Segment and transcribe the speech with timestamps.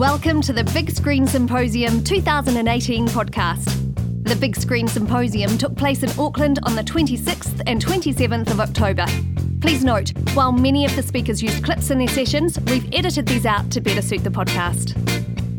[0.00, 3.66] Welcome to the Big Screen Symposium 2018 podcast.
[4.24, 9.04] The Big Screen Symposium took place in Auckland on the 26th and 27th of October.
[9.60, 13.44] Please note, while many of the speakers used clips in their sessions, we've edited these
[13.44, 14.96] out to better suit the podcast.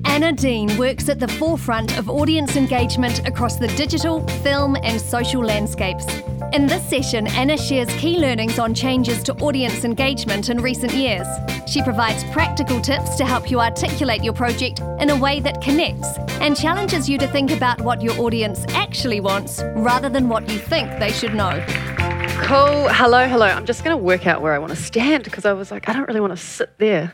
[0.07, 5.45] Anna Dean works at the forefront of audience engagement across the digital, film, and social
[5.45, 6.07] landscapes.
[6.53, 11.25] In this session, Anna shares key learnings on changes to audience engagement in recent years.
[11.65, 16.17] She provides practical tips to help you articulate your project in a way that connects
[16.41, 20.59] and challenges you to think about what your audience actually wants rather than what you
[20.59, 21.63] think they should know.
[22.41, 22.89] Cool.
[22.89, 23.45] Hello, hello.
[23.45, 25.87] I'm just going to work out where I want to stand because I was like,
[25.87, 27.13] I don't really want to sit there.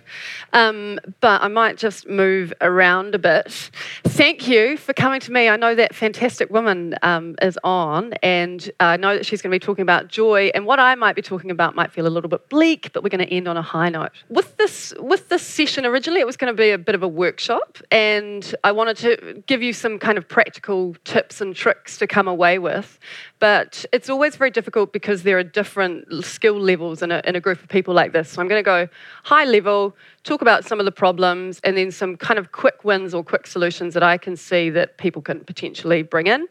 [0.53, 3.69] Um, but I might just move around a bit.
[4.03, 5.47] Thank you for coming to me.
[5.47, 9.55] I know that fantastic woman um, is on, and I know that she's going to
[9.55, 10.49] be talking about joy.
[10.55, 13.09] And what I might be talking about might feel a little bit bleak, but we're
[13.09, 14.11] going to end on a high note.
[14.29, 17.07] With this, with this session originally, it was going to be a bit of a
[17.07, 22.07] workshop, and I wanted to give you some kind of practical tips and tricks to
[22.07, 22.97] come away with.
[23.39, 27.39] But it's always very difficult because there are different skill levels in a, in a
[27.39, 28.29] group of people like this.
[28.29, 28.87] So I'm going to go
[29.23, 29.95] high level,
[30.27, 33.47] talk about some of the problems, and then some kind of quick wins or quick
[33.47, 36.41] solutions that I can see that people can potentially bring in.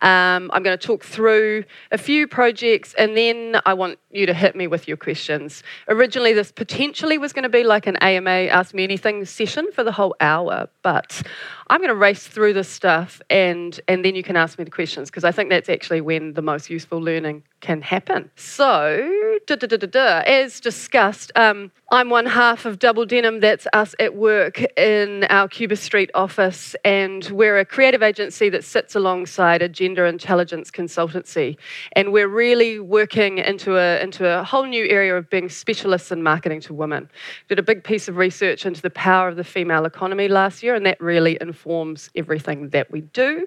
[0.00, 4.34] Um, I'm going to talk through a few projects, and then I want you to
[4.34, 5.62] hit me with your questions.
[5.88, 9.84] Originally, this potentially was going to be like an AMA Ask Me Anything session for
[9.84, 11.22] the whole hour, but
[11.68, 14.70] I'm going to race through this stuff, and, and then you can ask me the
[14.70, 18.30] questions, because I think that's actually when the most useful learning can happen.
[18.36, 23.40] So, da, da, da, as discussed, um, I'm one half of Double Denim.
[23.40, 28.62] That's us at work in our Cuba Street office, and we're a creative agency that
[28.62, 31.56] sits alongside a gender intelligence consultancy.
[31.92, 36.22] And we're really working into a, into a whole new area of being specialists in
[36.22, 37.10] marketing to women.
[37.48, 40.74] Did a big piece of research into the power of the female economy last year,
[40.74, 43.46] and that really informs everything that we do.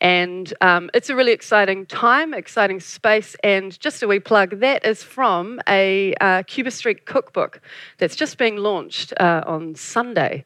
[0.00, 3.34] And um, it's a really exciting time, exciting space
[3.78, 7.60] just a wee plug, that is from a uh, Cuba Street cookbook
[7.98, 10.44] that's just being launched uh, on Sunday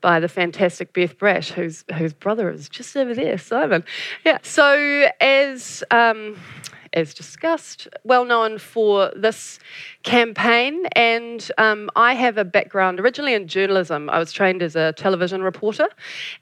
[0.00, 3.84] by the fantastic Beth Brash, whose, whose brother is just over there, Simon.
[4.24, 5.84] Yeah, so as.
[5.90, 6.36] Um,
[6.94, 9.58] as discussed, well known for this
[10.02, 10.86] campaign.
[10.94, 14.10] And um, I have a background originally in journalism.
[14.10, 15.88] I was trained as a television reporter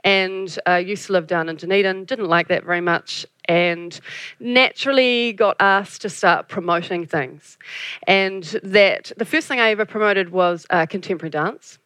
[0.02, 2.04] and uh, used to live down in Dunedin.
[2.04, 3.98] Didn't like that very much and
[4.38, 7.58] naturally got asked to start promoting things.
[8.06, 11.80] And that the first thing I ever promoted was uh, contemporary dance.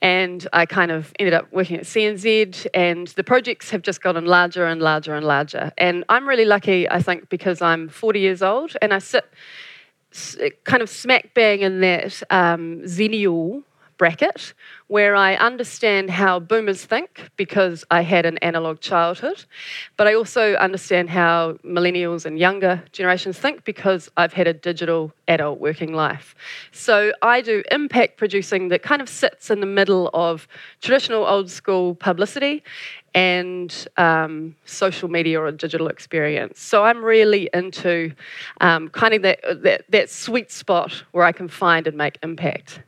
[0.00, 4.26] And I kind of ended up working at CNZ, and the projects have just gotten
[4.26, 5.70] larger and larger and larger.
[5.78, 9.24] And I'm really lucky, I think, because I'm 40 years old and I sit
[10.64, 12.84] kind of smack bang in that um,
[14.02, 14.52] bracket
[14.88, 19.44] where I understand how boomers think because I had an analog childhood,
[19.96, 25.12] but I also understand how millennials and younger generations think because I've had a digital
[25.28, 26.34] adult working life.
[26.72, 30.48] So I do impact producing that kind of sits in the middle of
[30.80, 32.64] traditional old school publicity
[33.14, 36.60] and um, social media or a digital experience.
[36.60, 38.12] So I'm really into
[38.60, 42.80] um, kind of that, that, that sweet spot where I can find and make impact.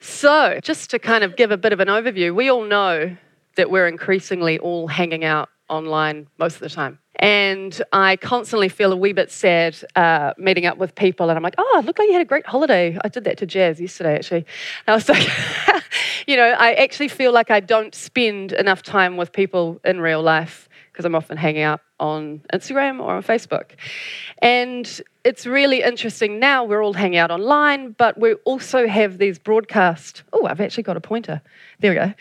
[0.00, 3.16] So, just to kind of give a bit of an overview, we all know
[3.56, 6.98] that we're increasingly all hanging out online most of the time.
[7.16, 11.42] And I constantly feel a wee bit sad uh, meeting up with people, and I'm
[11.42, 12.96] like, oh, look like you had a great holiday.
[13.02, 14.46] I did that to Jazz yesterday, actually.
[14.86, 15.28] And I was like,
[16.28, 20.22] you know, I actually feel like I don't spend enough time with people in real
[20.22, 20.67] life
[20.98, 23.70] because I'm often hanging out on Instagram or on Facebook.
[24.42, 29.38] And it's really interesting now we're all hanging out online, but we also have these
[29.38, 30.24] broadcast.
[30.32, 31.40] Oh, I've actually got a pointer.
[31.78, 32.12] There we go.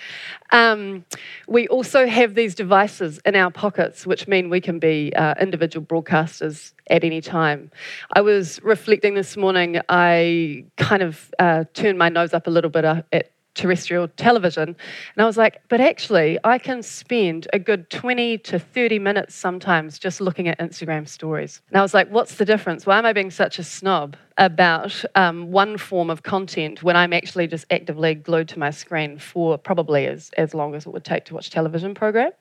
[0.51, 1.05] Um,
[1.47, 5.83] we also have these devices in our pockets, which mean we can be uh, individual
[5.83, 7.71] broadcasters at any time.
[8.13, 12.69] I was reflecting this morning, I kind of uh, turned my nose up a little
[12.69, 14.69] bit uh, at terrestrial television.
[14.69, 19.35] And I was like, but actually, I can spend a good 20 to 30 minutes
[19.35, 21.61] sometimes just looking at Instagram stories.
[21.69, 22.85] And I was like, what's the difference?
[22.85, 27.11] Why am I being such a snob about um, one form of content when I'm
[27.11, 31.03] actually just actively glued to my screen for probably as, as long as it would
[31.03, 32.31] take to watch a television program?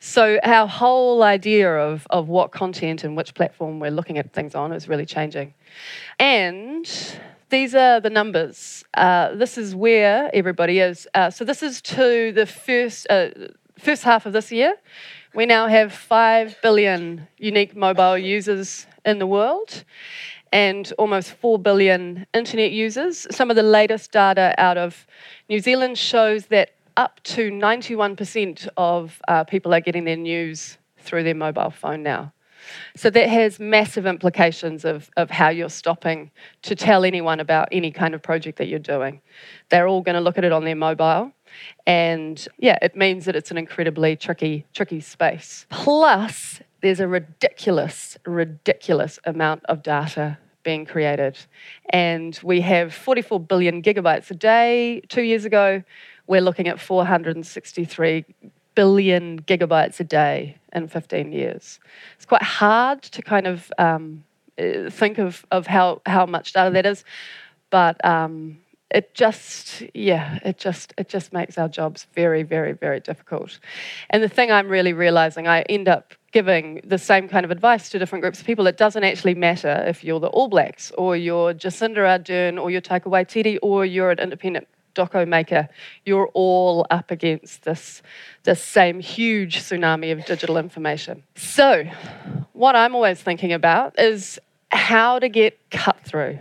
[0.00, 4.56] So, our whole idea of, of what content and which platform we're looking at things
[4.56, 5.54] on is really changing.
[6.18, 6.90] And
[7.50, 8.84] these are the numbers.
[8.94, 11.08] Uh, this is where everybody is.
[11.14, 13.28] Uh, so this is to the first uh,
[13.78, 14.74] first half of this year.
[15.34, 19.84] We now have five billion unique mobile users in the world,
[20.52, 23.26] and almost four billion internet users.
[23.30, 25.06] Some of the latest data out of
[25.48, 31.22] New Zealand shows that up to 91% of uh, people are getting their news through
[31.22, 32.32] their mobile phone now.
[32.96, 36.30] So that has massive implications of, of how you're stopping
[36.62, 39.20] to tell anyone about any kind of project that you're doing.
[39.68, 41.32] They're all going to look at it on their mobile.
[41.86, 45.66] And yeah, it means that it's an incredibly tricky, tricky space.
[45.70, 51.38] Plus, there's a ridiculous, ridiculous amount of data being created.
[51.90, 55.00] And we have 44 billion gigabytes a day.
[55.08, 55.82] Two years ago,
[56.26, 58.24] we're looking at 463
[58.78, 61.80] billion gigabytes a day in 15 years.
[62.14, 64.22] It's quite hard to kind of um,
[64.56, 67.02] uh, think of, of how, how much data that is,
[67.70, 68.58] but um,
[68.90, 73.58] it just yeah it just it just makes our jobs very very very difficult
[74.08, 77.90] and the thing i'm really realizing i end up giving the same kind of advice
[77.90, 81.14] to different groups of people it doesn't actually matter if you're the all blacks or
[81.16, 84.66] you're jacinda ardern or you're taika waititi or you're an independent
[84.98, 85.68] doco maker,
[86.04, 88.02] you're all up against this,
[88.42, 91.22] this same huge tsunami of digital information.
[91.36, 91.84] So,
[92.52, 94.38] what I'm always thinking about is
[94.70, 96.40] how to get cut through.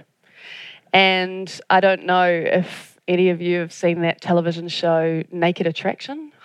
[0.91, 6.31] And I don't know if any of you have seen that television show Naked Attraction.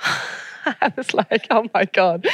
[0.64, 2.26] I was like, oh my God.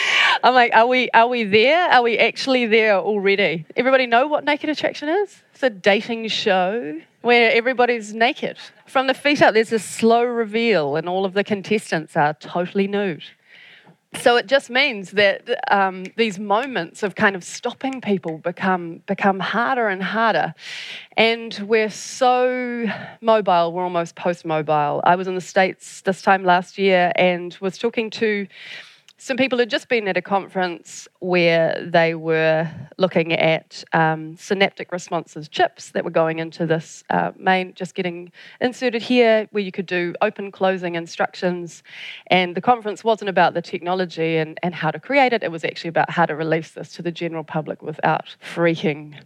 [0.43, 1.91] I'm like, are we are we there?
[1.91, 3.65] Are we actually there already?
[3.77, 5.43] Everybody know what Naked Attraction is?
[5.53, 8.57] It's a dating show where everybody's naked.
[8.87, 12.87] From the feet up, there's a slow reveal, and all of the contestants are totally
[12.87, 13.25] nude.
[14.15, 19.39] So it just means that um, these moments of kind of stopping people become become
[19.39, 20.55] harder and harder,
[21.17, 22.87] and we're so
[23.21, 23.73] mobile.
[23.73, 25.03] We're almost post-mobile.
[25.05, 28.47] I was in the states this time last year and was talking to
[29.21, 34.93] some people had just been at a conference where they were looking at um, synaptic
[34.93, 38.31] responses chips that were going into this uh, main, just getting
[38.61, 41.83] inserted here, where you could do open closing instructions.
[42.29, 45.65] And the conference wasn't about the technology and, and how to create it, it was
[45.65, 49.21] actually about how to release this to the general public without freaking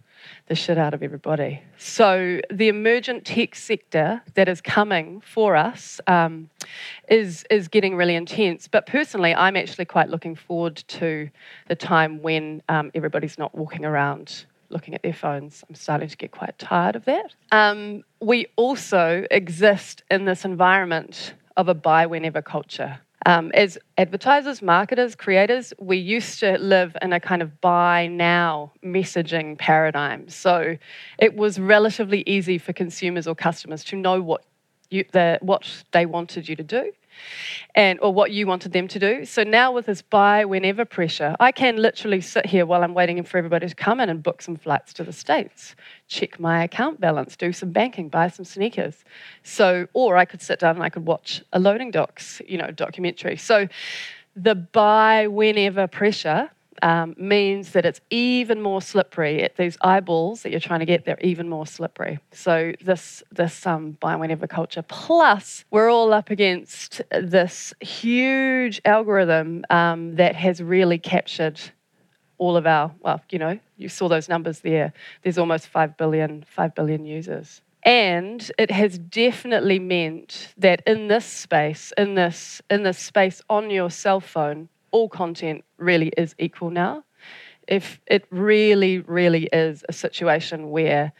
[0.47, 1.61] the shit out of everybody.
[1.77, 6.49] So, the emergent tech sector that is coming for us um,
[7.09, 8.67] is, is getting really intense.
[8.67, 11.29] But personally, I'm actually quite looking forward to
[11.67, 15.63] the time when um, everybody's not walking around looking at their phones.
[15.69, 17.33] I'm starting to get quite tired of that.
[17.51, 22.99] Um, we also exist in this environment of a buy whenever culture.
[23.25, 28.71] Um, as advertisers, marketers, creators, we used to live in a kind of buy now
[28.83, 30.27] messaging paradigm.
[30.27, 30.77] So
[31.19, 34.43] it was relatively easy for consumers or customers to know what
[34.89, 36.91] you, the, what they wanted you to do
[37.75, 39.25] and or what you wanted them to do.
[39.25, 43.21] So now with this buy whenever pressure, I can literally sit here while I'm waiting
[43.23, 45.75] for everybody to come in and book some flights to the States,
[46.07, 49.03] check my account balance, do some banking, buy some sneakers.
[49.43, 52.71] So or I could sit down and I could watch a loading docs, you know,
[52.71, 53.37] documentary.
[53.37, 53.67] So
[54.35, 56.49] the buy whenever pressure
[56.83, 59.41] um, means that it's even more slippery.
[59.41, 62.19] At these eyeballs that you're trying to get, they're even more slippery.
[62.31, 64.83] So this this um, buy whenever culture.
[64.83, 71.59] Plus, we're all up against this huge algorithm um, that has really captured
[72.37, 72.93] all of our.
[72.99, 74.91] Well, you know, you saw those numbers there.
[75.21, 77.61] There's almost five billion five billion users.
[77.85, 83.69] And it has definitely meant that in this space, in this, in this space on
[83.69, 87.03] your cell phone, all content really is equal now.
[87.67, 91.11] If it really, really is a situation where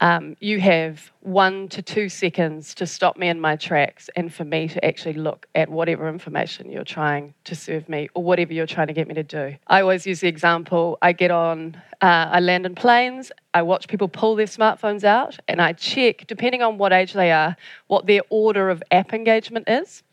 [0.00, 4.44] um, you have one to two seconds to stop me in my tracks and for
[4.44, 8.66] me to actually look at whatever information you're trying to serve me or whatever you're
[8.66, 9.56] trying to get me to do.
[9.66, 13.88] I always use the example I get on, uh, I land in planes, I watch
[13.88, 17.56] people pull their smartphones out, and I check, depending on what age they are,
[17.88, 20.04] what their order of app engagement is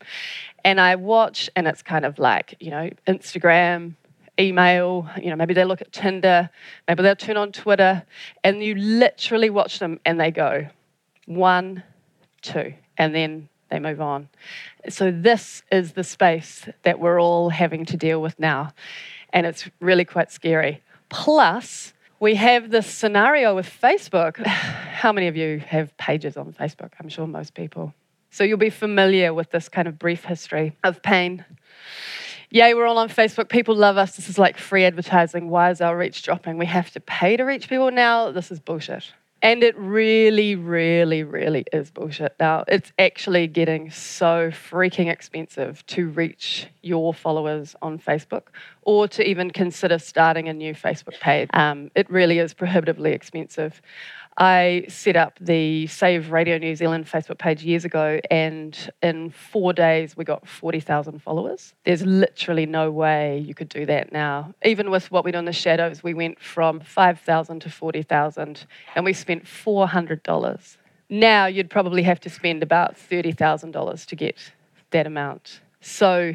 [0.66, 3.94] and I watch, and it's kind of like, you know, Instagram,
[4.36, 6.50] email, you know, maybe they look at Tinder,
[6.88, 8.02] maybe they'll turn on Twitter,
[8.42, 10.66] and you literally watch them and they go
[11.26, 11.84] one,
[12.42, 14.28] two, and then they move on.
[14.88, 18.72] So, this is the space that we're all having to deal with now,
[19.32, 20.82] and it's really quite scary.
[21.10, 24.44] Plus, we have this scenario with Facebook.
[24.46, 26.90] How many of you have pages on Facebook?
[26.98, 27.94] I'm sure most people.
[28.36, 31.42] So you'll be familiar with this kind of brief history of pain.
[32.50, 33.48] Yay, we're all on Facebook.
[33.48, 34.14] People love us.
[34.14, 35.48] This is like free advertising.
[35.48, 36.58] Why is our reach dropping?
[36.58, 38.30] We have to pay to reach people now.
[38.32, 39.10] This is bullshit.
[39.40, 42.64] And it really, really, really is bullshit now.
[42.68, 48.48] It's actually getting so freaking expensive to reach your followers on Facebook
[48.82, 51.48] or to even consider starting a new Facebook page.
[51.54, 53.80] Um, it really is prohibitively expensive.
[54.38, 59.72] I set up the Save Radio New Zealand Facebook page years ago, and in four
[59.72, 61.74] days we got 40,000 followers.
[61.84, 64.54] There's literally no way you could do that now.
[64.62, 69.04] Even with what we do in the shadows, we went from 5,000 to 40,000, and
[69.04, 70.76] we spent $400.
[71.08, 74.52] Now you'd probably have to spend about $30,000 to get
[74.90, 75.60] that amount.
[75.80, 76.34] So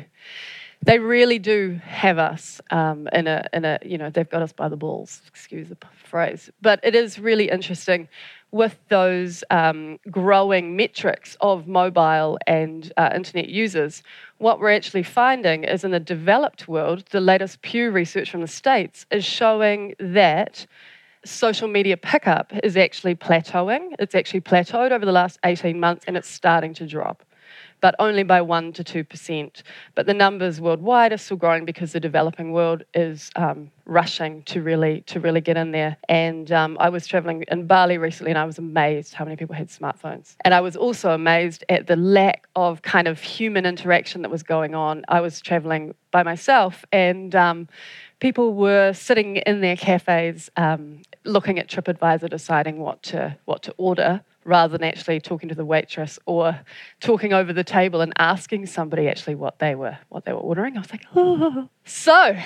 [0.84, 4.52] they really do have us um, in a in a you know they've got us
[4.52, 5.22] by the balls.
[5.28, 8.08] Excuse the phrase, but it is really interesting
[8.52, 14.04] with those um, growing metrics of mobile and uh, internet users.
[14.40, 18.48] What we're actually finding is in the developed world, the latest Pew research from the
[18.48, 20.66] states is showing that
[21.24, 23.94] social media pickup is actually plateauing.
[24.00, 27.24] It's actually plateaued over the last 18 months and it's starting to drop
[27.82, 29.64] but only by 1% to 2%.
[29.96, 34.62] But the numbers worldwide are still growing because the developing world is um, rushing to
[34.62, 35.98] really, to really get in there.
[36.08, 39.56] And um, I was traveling in Bali recently and I was amazed how many people
[39.56, 40.36] had smartphones.
[40.46, 44.44] And I was also amazed at the lack of kind of human interaction that was
[44.44, 45.04] going on.
[45.08, 47.68] I was traveling by myself and um,
[48.20, 53.74] people were sitting in their cafes um, looking at TripAdvisor, deciding what to, what to
[53.78, 56.60] order rather than actually talking to the waitress or
[57.00, 60.78] talking over the table and asking somebody actually what they were what they were ordering.
[60.78, 61.70] I was like, oh.
[61.86, 62.38] So,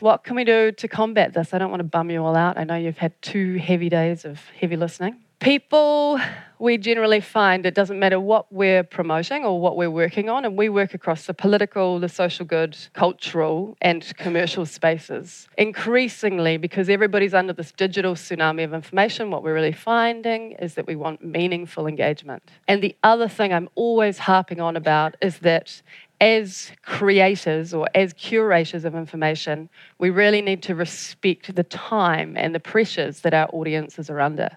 [0.00, 1.52] what can we do to combat this?
[1.52, 2.58] I don't want to bum you all out.
[2.58, 5.16] I know you've had two heavy days of heavy listening.
[5.40, 6.20] People,
[6.58, 10.56] we generally find it doesn't matter what we're promoting or what we're working on, and
[10.56, 15.48] we work across the political, the social good, cultural, and commercial spaces.
[15.56, 20.86] Increasingly, because everybody's under this digital tsunami of information, what we're really finding is that
[20.86, 22.42] we want meaningful engagement.
[22.66, 25.82] And the other thing I'm always harping on about is that
[26.20, 32.54] as creators or as curators of information, we really need to respect the time and
[32.54, 34.50] the pressures that our audiences are under.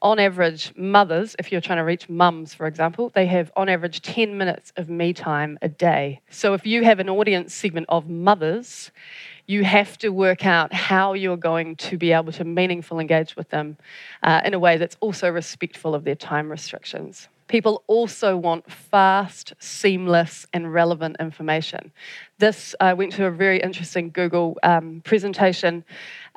[0.00, 4.00] On average, mothers, if you're trying to reach mums, for example, they have on average
[4.02, 6.20] 10 minutes of me time a day.
[6.30, 8.92] So if you have an audience segment of mothers,
[9.46, 13.48] you have to work out how you're going to be able to meaningful engage with
[13.48, 13.76] them
[14.22, 17.28] uh, in a way that's also respectful of their time restrictions.
[17.52, 21.92] People also want fast, seamless, and relevant information.
[22.42, 25.84] This, I went to a very interesting Google um, presentation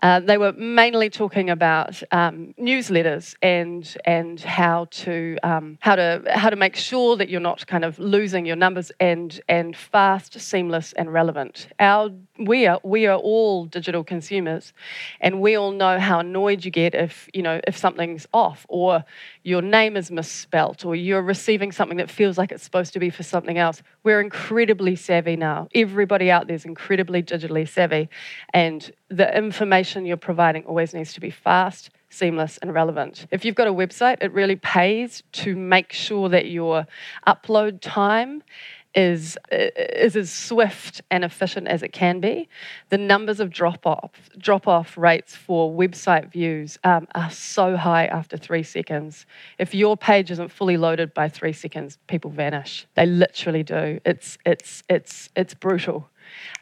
[0.01, 6.21] uh, they were mainly talking about um, newsletters and and how to um, how to
[6.27, 10.39] how to make sure that you're not kind of losing your numbers and and fast,
[10.39, 11.69] seamless, and relevant.
[11.79, 14.73] Our we are we are all digital consumers,
[15.21, 19.05] and we all know how annoyed you get if you know if something's off or
[19.43, 23.09] your name is misspelt or you're receiving something that feels like it's supposed to be
[23.09, 23.81] for something else.
[24.05, 25.67] We're incredibly savvy now.
[25.73, 28.07] Everybody out there is incredibly digitally savvy,
[28.53, 33.25] and the information you're providing always needs to be fast, seamless, and relevant.
[33.31, 36.85] If you've got a website, it really pays to make sure that your
[37.27, 38.43] upload time
[38.95, 42.47] is, is as swift and efficient as it can be.
[42.89, 48.05] The numbers of drop off drop off rates for website views um, are so high
[48.05, 49.25] after three seconds.
[49.59, 52.87] If your page isn't fully loaded by three seconds, people vanish.
[52.95, 53.99] They literally do.
[54.05, 56.09] It's it's it's it's brutal.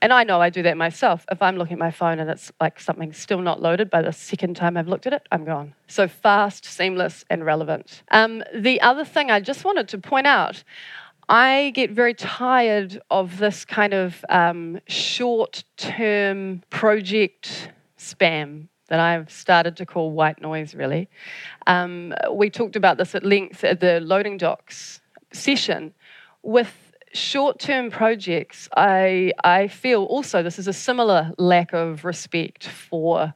[0.02, 1.26] And I know I do that myself.
[1.32, 4.12] If I'm looking at my phone and it's like something still not loaded by the
[4.12, 5.74] second time I've looked at it, I'm gone.
[5.88, 8.04] So fast, seamless, and relevant.
[8.12, 10.64] Um, the other thing I just wanted to point out
[11.30, 19.32] I get very tired of this kind of um, short term project spam that I've
[19.32, 21.10] started to call white noise, really.
[21.66, 25.02] Um, we talked about this at length at the loading docs
[25.32, 25.94] session.
[26.42, 32.68] With short term projects, I, I feel also this is a similar lack of respect
[32.68, 33.34] for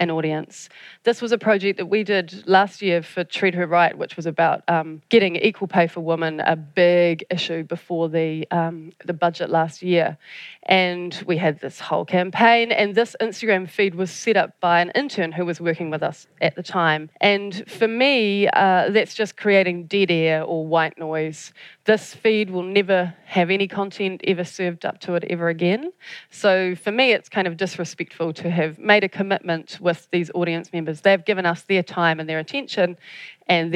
[0.00, 0.68] an audience.
[1.04, 4.26] This was a project that we did last year for Treat Her Right, which was
[4.26, 9.50] about um, getting equal pay for women, a big issue before the um, the budget
[9.50, 10.18] last year.
[10.64, 14.90] And we had this whole campaign, and this Instagram feed was set up by an
[14.94, 17.10] intern who was working with us at the time.
[17.20, 21.52] And for me, uh, that's just creating dead air or white noise.
[21.84, 25.92] This feed will never have any content ever served up to it ever again.
[26.30, 30.70] So for me, it's kind of disrespectful to have made a commitment with these audience
[30.72, 31.00] members.
[31.00, 32.98] They've given us their time and their attention,
[33.46, 33.72] and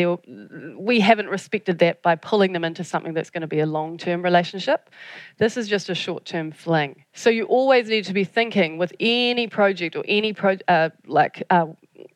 [0.77, 3.97] we haven't respected that by pulling them into something that's going to be a long
[3.97, 4.91] term relationship.
[5.39, 7.05] This is just a short term fling.
[7.15, 11.45] So you always need to be thinking with any project or any pro, uh, like
[11.49, 11.67] uh,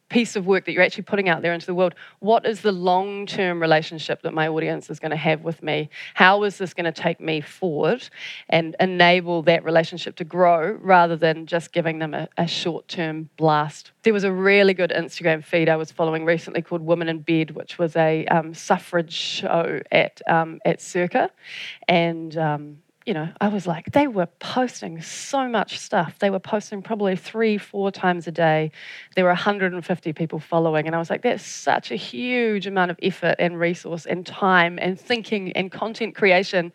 [0.09, 2.73] piece of work that you're actually putting out there into the world, what is the
[2.73, 5.89] long term relationship that my audience is going to have with me?
[6.15, 8.09] How is this going to take me forward
[8.49, 13.29] and enable that relationship to grow rather than just giving them a, a short term
[13.37, 13.93] blast?
[14.03, 17.53] There was a really good Instagram feed I was following recently called Women in Bed,
[17.53, 21.31] which was a um, suffrage show at, um, at Circa.
[21.89, 26.19] And um, you know, I was like, they were posting so much stuff.
[26.21, 28.71] They were posting probably three, four times a day.
[29.15, 30.87] There were 150 people following.
[30.87, 34.79] And I was like, that's such a huge amount of effort and resource and time
[34.81, 36.73] and thinking and content creation.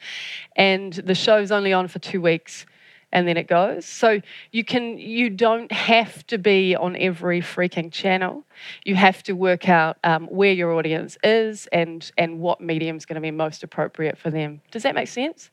[0.55, 2.67] And the show's only on for two weeks
[3.11, 3.85] and then it goes.
[3.85, 4.21] So
[4.51, 8.43] you can you don't have to be on every freaking channel.
[8.85, 13.07] You have to work out um, where your audience is and and what medium is
[13.07, 14.61] going to be most appropriate for them.
[14.69, 15.49] Does that make sense?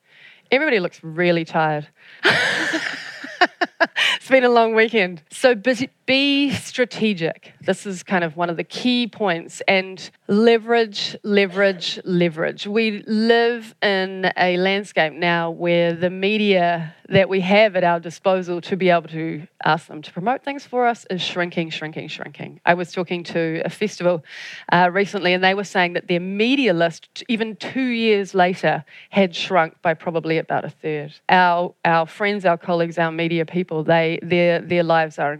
[0.50, 1.86] Everybody looks really tired.
[2.24, 5.22] it's been a long weekend.
[5.30, 7.52] So be, be strategic.
[7.60, 9.60] This is kind of one of the key points.
[9.66, 12.66] And leverage, leverage, leverage.
[12.66, 18.60] We live in a landscape now where the media that we have at our disposal
[18.60, 22.60] to be able to ask them to promote things for us is shrinking, shrinking, shrinking.
[22.64, 24.24] I was talking to a festival
[24.72, 29.34] uh, recently, and they were saying that their media list, even two years later, had
[29.34, 31.14] shrunk by probably about a third.
[31.28, 35.32] Our our friends, our colleagues, our media people, they their their lives are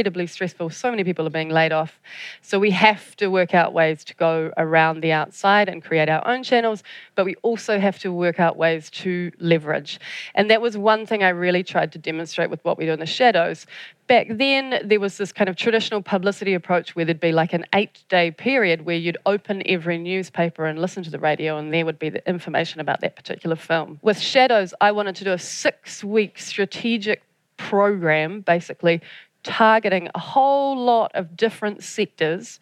[0.00, 0.70] incredibly stressful.
[0.70, 2.00] So many people are being laid off,
[2.40, 6.26] so we have to work out ways to go around the outside and create our
[6.26, 6.82] own channels,
[7.16, 10.00] but we also have to work out ways to leverage.
[10.34, 12.98] And that was one thing I really tried to demonstrate with what we do in
[12.98, 13.66] the shadows.
[14.06, 17.66] Back then, there was this kind of traditional publicity approach where there'd be like an
[17.74, 21.84] eight day period where you'd open every newspaper and listen to the radio, and there
[21.84, 23.98] would be the information about that particular film.
[24.00, 27.22] With Shadows, I wanted to do a six week strategic
[27.60, 29.02] program, basically
[29.42, 32.60] targeting a whole lot of different sectors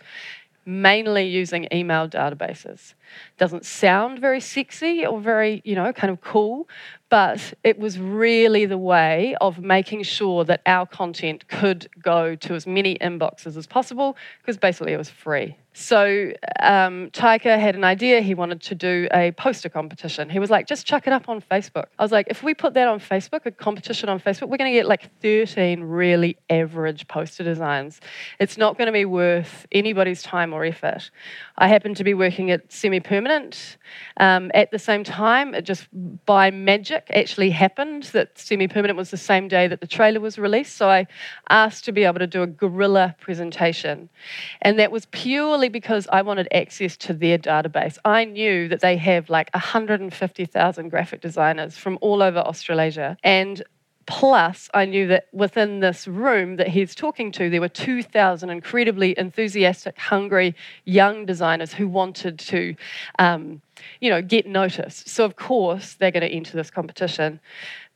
[0.68, 2.92] mainly using email databases.
[3.38, 6.68] Doesn't sound very sexy or very, you know, kind of cool,
[7.10, 12.54] but it was really the way of making sure that our content could go to
[12.54, 15.56] as many inboxes as possible because basically it was free.
[15.80, 18.20] So um, Taika had an idea.
[18.20, 20.28] He wanted to do a poster competition.
[20.28, 21.84] He was like, just chuck it up on Facebook.
[22.00, 24.72] I was like, if we put that on Facebook, a competition on Facebook, we're going
[24.72, 28.00] to get like 13 really average poster designs.
[28.40, 31.12] It's not going to be worth anybody's time or effort.
[31.56, 33.76] I happened to be working at Semi Permanent
[34.16, 35.54] um, at the same time.
[35.54, 35.86] It just
[36.26, 36.50] by
[36.98, 40.76] magic actually happened that Semi Permanent was the same day that the trailer was released.
[40.76, 41.06] So I
[41.48, 44.08] asked to be able to do a guerrilla presentation.
[44.62, 47.98] And that was purely because I wanted access to their database.
[48.04, 53.16] I knew that they have like 150,000 graphic designers from all over Australasia.
[53.22, 53.62] And
[54.08, 59.14] Plus, I knew that within this room that he's talking to, there were 2,000 incredibly
[59.18, 60.54] enthusiastic, hungry
[60.86, 62.74] young designers who wanted to,
[63.18, 63.60] um,
[64.00, 65.08] you know, get noticed.
[65.08, 67.40] So, of course, they're going to enter this competition.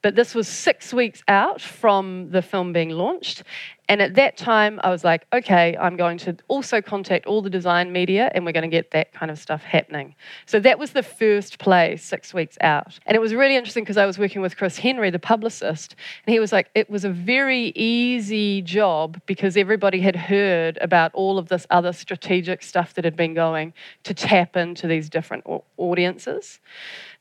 [0.03, 3.45] But this was six weeks out from the film being launched.
[3.89, 7.51] And at that time, I was like, okay, I'm going to also contact all the
[7.51, 10.15] design media and we're going to get that kind of stuff happening.
[10.47, 12.99] So that was the first play six weeks out.
[13.07, 15.95] And it was really interesting because I was working with Chris Henry, the publicist,
[16.27, 21.13] and he was like, it was a very easy job because everybody had heard about
[21.15, 25.45] all of this other strategic stuff that had been going to tap into these different
[25.77, 26.61] audiences.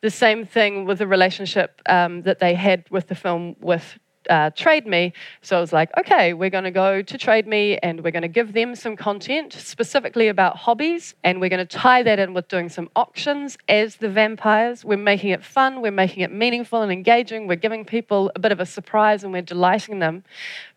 [0.01, 3.99] The same thing with the relationship um, that they had with the film with
[4.31, 5.13] uh, Trade Me.
[5.41, 8.21] So I was like, okay, we're going to go to Trade Me and we're going
[8.21, 11.13] to give them some content specifically about hobbies.
[11.23, 14.85] And we're going to tie that in with doing some auctions as the vampires.
[14.85, 17.45] We're making it fun, we're making it meaningful and engaging.
[17.45, 20.23] We're giving people a bit of a surprise and we're delighting them.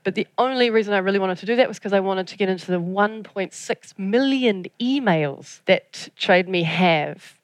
[0.02, 2.36] But the only reason I really wanted to do that was because I wanted to
[2.36, 7.38] get into the 1.6 million emails that Trade Me have.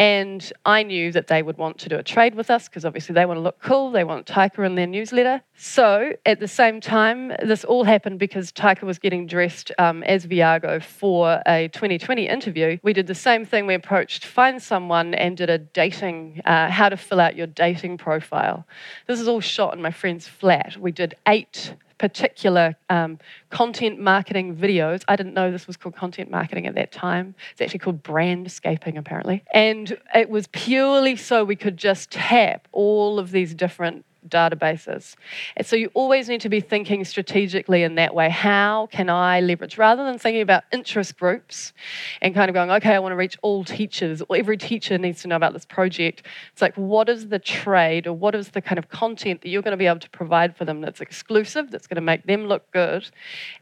[0.00, 3.12] And I knew that they would want to do a trade with us because obviously
[3.12, 5.42] they want to look cool, they want Taika in their newsletter.
[5.56, 10.24] So at the same time, this all happened because Taika was getting dressed um, as
[10.24, 12.78] Viago for a 2020 interview.
[12.82, 13.66] We did the same thing.
[13.66, 17.98] We approached Find Someone and did a dating, uh, how to fill out your dating
[17.98, 18.66] profile.
[19.06, 20.78] This is all shot in my friend's flat.
[20.78, 23.18] We did eight particular um,
[23.50, 25.04] content marketing videos.
[25.06, 27.34] I didn't know this was called content marketing at that time.
[27.52, 29.44] It's actually called brandscaping, apparently.
[29.52, 35.16] And it was purely so we could just tap all of these different databases.
[35.56, 38.28] And so you always need to be thinking strategically in that way.
[38.28, 41.72] How can I leverage, rather than thinking about interest groups
[42.20, 45.22] and kind of going, okay, I want to reach all teachers, or every teacher needs
[45.22, 46.26] to know about this project.
[46.52, 49.62] It's like, what is the trade or what is the kind of content that you're
[49.62, 52.46] going to be able to provide for them that's exclusive, that's going to make them
[52.46, 53.08] look good,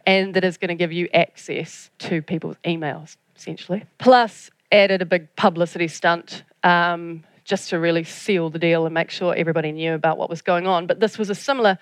[0.07, 3.85] and that is going to give you access to people's emails, essentially.
[3.99, 9.11] Plus, added a big publicity stunt um, just to really seal the deal and make
[9.11, 10.87] sure everybody knew about what was going on.
[10.87, 11.79] But this was a similar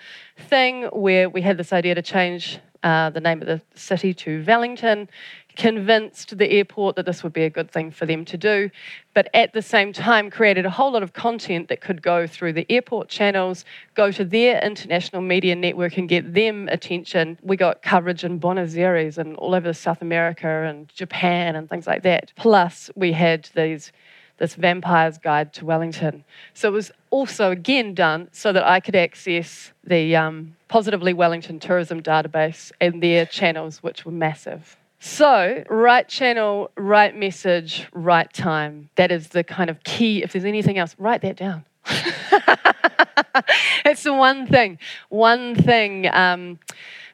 [0.49, 4.45] thing where we had this idea to change uh, the name of the city to
[4.47, 5.09] Wellington,
[5.57, 8.71] convinced the airport that this would be a good thing for them to do,
[9.13, 12.53] but at the same time created a whole lot of content that could go through
[12.53, 17.39] the airport channels, go to their international media network and get them attention.
[17.43, 21.87] We got coverage in Buenos Aires and all over South America and Japan and things
[21.89, 22.33] like that.
[22.37, 23.91] Plus, we had these
[24.38, 26.25] this Vampire's Guide to Wellington.
[26.55, 31.61] So it was also again done so that I could access the um, Positively Wellington
[31.61, 34.77] tourism database and their channels, which were massive.
[34.99, 38.88] So, right channel, right message, right time.
[38.96, 40.22] That is the kind of key.
[40.22, 41.64] If there's anything else, write that down.
[43.85, 46.09] it's the one thing, one thing.
[46.09, 46.59] Um,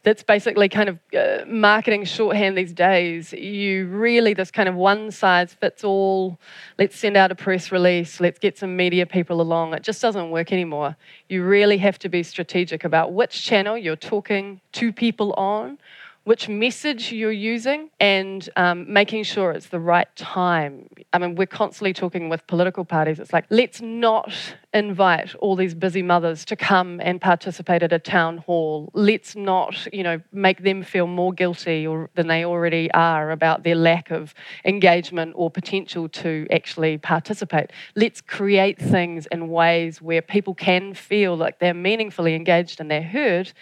[0.04, 3.32] that's basically kind of uh, marketing shorthand these days.
[3.32, 6.38] You really, this kind of one size fits all,
[6.78, 9.74] let's send out a press release, let's get some media people along.
[9.74, 10.96] It just doesn't work anymore.
[11.28, 15.78] You really have to be strategic about which channel you're talking to people on,
[16.24, 20.88] which message you're using and um, making sure it's the right time.
[21.12, 23.18] I mean, we're constantly talking with political parties.
[23.18, 24.32] It's like, let's not
[24.72, 28.90] invite all these busy mothers to come and participate at a town hall.
[28.94, 33.64] Let's not, you know, make them feel more guilty or, than they already are about
[33.64, 34.32] their lack of
[34.64, 37.72] engagement or potential to actually participate.
[37.96, 43.02] Let's create things in ways where people can feel like they're meaningfully engaged and they're
[43.02, 43.52] heard,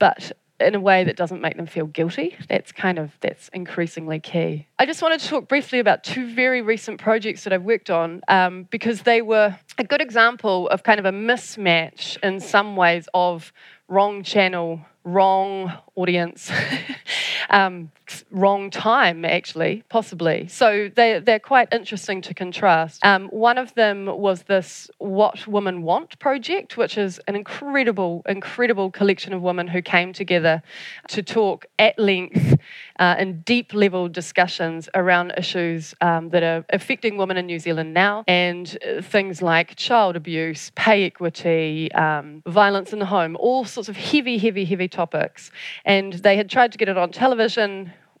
[0.00, 2.36] but in a way that doesn't make them feel guilty.
[2.48, 4.66] That's kind of that's increasingly key.
[4.78, 8.22] I just wanted to talk briefly about two very recent projects that I've worked on
[8.28, 13.08] um, because they were a good example of kind of a mismatch in some ways
[13.14, 13.52] of
[13.88, 16.50] wrong channel, wrong audience,
[17.50, 17.90] um,
[18.30, 20.48] wrong time, actually, possibly.
[20.48, 23.04] So they, they're quite interesting to contrast.
[23.04, 28.90] Um, one of them was this What Women Want project, which is an incredible, incredible
[28.90, 30.62] collection of women who came together
[31.08, 32.56] to talk at length
[32.98, 37.94] uh, in deep level discussions around issues um, that are affecting women in New Zealand
[37.94, 43.64] now and uh, things like child abuse, pay equity, um, violence in the home, all
[43.64, 45.50] sorts of heavy, heavy, heavy topics.
[45.84, 47.37] And they had tried to get it on television,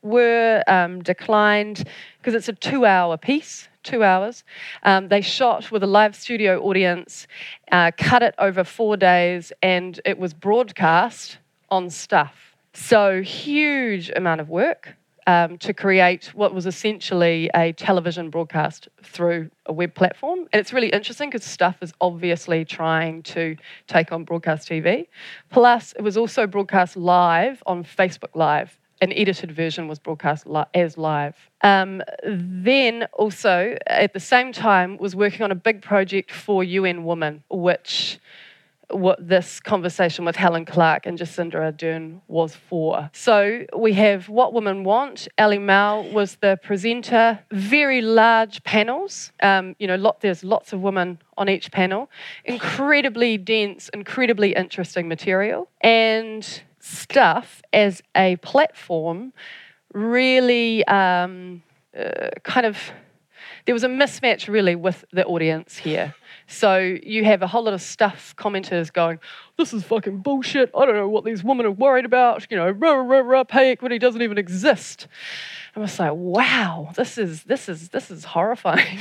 [0.02, 1.84] were um, declined
[2.18, 3.68] because it's a two hour piece.
[3.84, 4.44] Two hours.
[4.82, 7.26] Um, they shot with a live studio audience,
[7.72, 11.38] uh, cut it over four days, and it was broadcast
[11.70, 12.56] on stuff.
[12.74, 14.94] So, huge amount of work
[15.28, 20.40] um, to create what was essentially a television broadcast through a web platform.
[20.52, 25.06] And it's really interesting because Stuff is obviously trying to take on broadcast TV.
[25.50, 28.78] Plus, it was also broadcast live on Facebook Live.
[29.00, 31.36] An edited version was broadcast li- as live.
[31.62, 37.04] Um, then, also at the same time, was working on a big project for UN
[37.04, 38.18] Women, which
[38.90, 43.10] what this conversation with Helen Clark and Jacinda Ardern was for.
[43.12, 45.28] So we have What Women Want.
[45.38, 47.38] Ali Mau was the presenter.
[47.50, 49.32] Very large panels.
[49.42, 52.10] Um, you know, lot, there's lots of women on each panel.
[52.44, 55.68] Incredibly dense, incredibly interesting material.
[55.82, 59.32] And stuff as a platform
[59.92, 61.62] really um,
[61.98, 62.78] uh, kind of
[63.66, 66.14] there was a mismatch really with the audience here.
[66.48, 69.20] So you have a whole lot of stuff commenters going,
[69.58, 70.70] this is fucking bullshit.
[70.74, 72.46] I don't know what these women are worried about.
[72.50, 75.08] You know, rah, rah, rah, pay equity doesn't even exist.
[75.76, 78.98] I was like, wow, this is this is this is horrifying,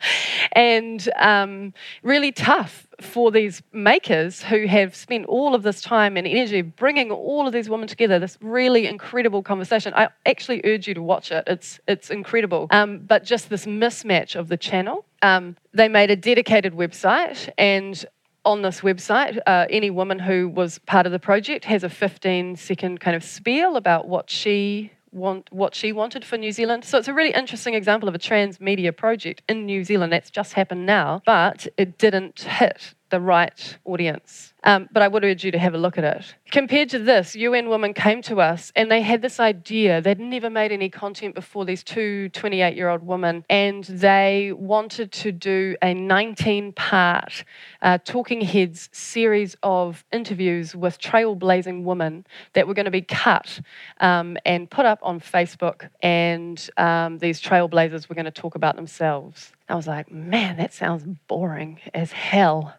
[0.52, 6.26] and um, really tough for these makers who have spent all of this time and
[6.26, 8.18] energy bringing all of these women together.
[8.18, 9.92] This really incredible conversation.
[9.94, 11.44] I actually urge you to watch it.
[11.46, 12.68] It's it's incredible.
[12.70, 15.04] Um, but just this mismatch of the channel.
[15.26, 18.04] Um, they made a dedicated website and
[18.44, 22.54] on this website, uh, any woman who was part of the project has a 15
[22.54, 26.84] second kind of spiel about what she want what she wanted for New Zealand.
[26.84, 30.52] So it's a really interesting example of a transmedia project in New Zealand that's just
[30.52, 34.54] happened now, but it didn't hit the right audience.
[34.64, 36.34] Um, but I would urge you to have a look at it.
[36.50, 40.00] Compared to this, UN Women came to us and they had this idea.
[40.00, 45.12] They'd never made any content before, these two 28 year old women, and they wanted
[45.12, 47.44] to do a 19 part
[47.82, 53.60] uh, Talking Heads series of interviews with trailblazing women that were going to be cut
[54.00, 55.88] um, and put up on Facebook.
[56.02, 59.52] And um, these trailblazers were going to talk about themselves.
[59.68, 62.74] I was like, man, that sounds boring as hell.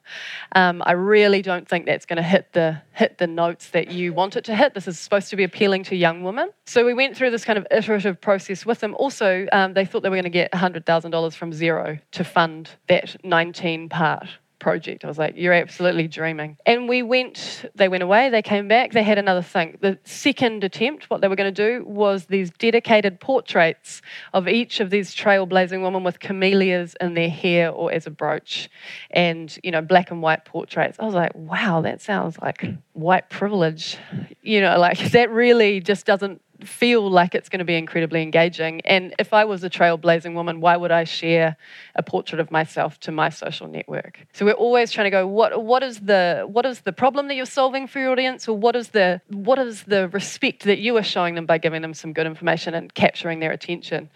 [0.54, 4.14] Um, I really don't think that's going to hit the hit the notes that you
[4.14, 4.74] want it to hit.
[4.74, 6.50] This is supposed to be appealing to young women.
[6.66, 8.96] So we went through this kind of iterative process with them.
[8.96, 13.24] Also, um, they thought they were going to get $100,000 from zero to fund that
[13.24, 14.28] 19 part
[14.60, 15.04] project.
[15.04, 16.58] I was like, you're absolutely dreaming.
[16.66, 19.78] And we went, they went away, they came back, they had another thing.
[19.82, 24.02] The second attempt, what they were going to do was these dedicated portraits
[24.34, 28.70] of each of these trailblazing women with camellias in their hair or as a brooch
[29.12, 30.98] and, you know, black and white portraits.
[31.00, 32.74] I was like, wow, that sounds like hmm.
[32.94, 33.98] white privilege.
[34.42, 38.82] You know, like that really just doesn't feel like it's going to be incredibly engaging.
[38.82, 41.58] And if I was a trailblazing woman, why would I share
[41.96, 44.26] a portrait of myself to my social network?
[44.34, 47.36] So we're always trying to go, what what is the what is the problem that
[47.36, 50.98] you're solving for your audience, or what is the what is the respect that you
[50.98, 54.10] are showing them by giving them some good information and capturing their attention?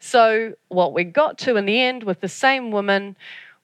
[0.00, 3.16] So what we got to in the end with the same woman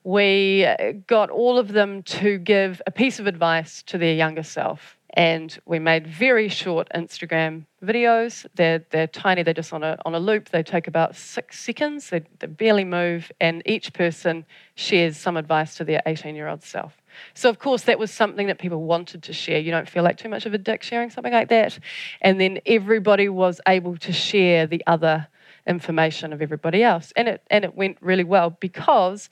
[0.03, 0.67] we
[1.07, 5.59] got all of them to give a piece of advice to their younger self and
[5.65, 8.45] we made very short Instagram videos.
[8.55, 10.49] They're, they're tiny, they're just on a, on a loop.
[10.49, 14.45] They take about six seconds, they, they barely move, and each person
[14.75, 16.97] shares some advice to their 18 year old self.
[17.33, 19.59] So, of course, that was something that people wanted to share.
[19.59, 21.77] You don't feel like too much of a dick sharing something like that.
[22.21, 25.27] And then everybody was able to share the other
[25.67, 27.11] information of everybody else.
[27.15, 29.29] And it, and it went really well because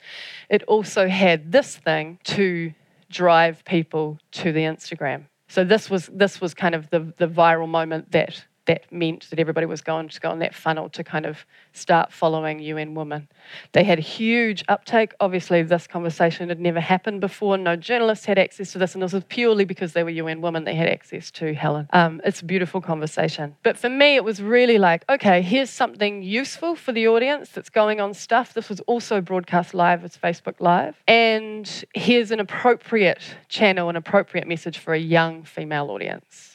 [0.48, 2.72] it also had this thing to
[3.08, 5.24] drive people to the Instagram.
[5.50, 9.40] So this was this was kind of the the viral moment that that meant that
[9.40, 13.26] everybody was going to go on that funnel to kind of start following UN Women.
[13.72, 15.12] They had huge uptake.
[15.18, 17.58] Obviously, this conversation had never happened before.
[17.58, 20.62] No journalists had access to this, and this was purely because they were UN Women.
[20.62, 21.88] They had access to Helen.
[21.92, 23.56] Um, it's a beautiful conversation.
[23.64, 27.70] But for me, it was really like, okay, here's something useful for the audience that's
[27.70, 28.54] going on stuff.
[28.54, 30.04] This was also broadcast live.
[30.04, 35.90] It's Facebook Live, and here's an appropriate channel, an appropriate message for a young female
[35.90, 36.49] audience.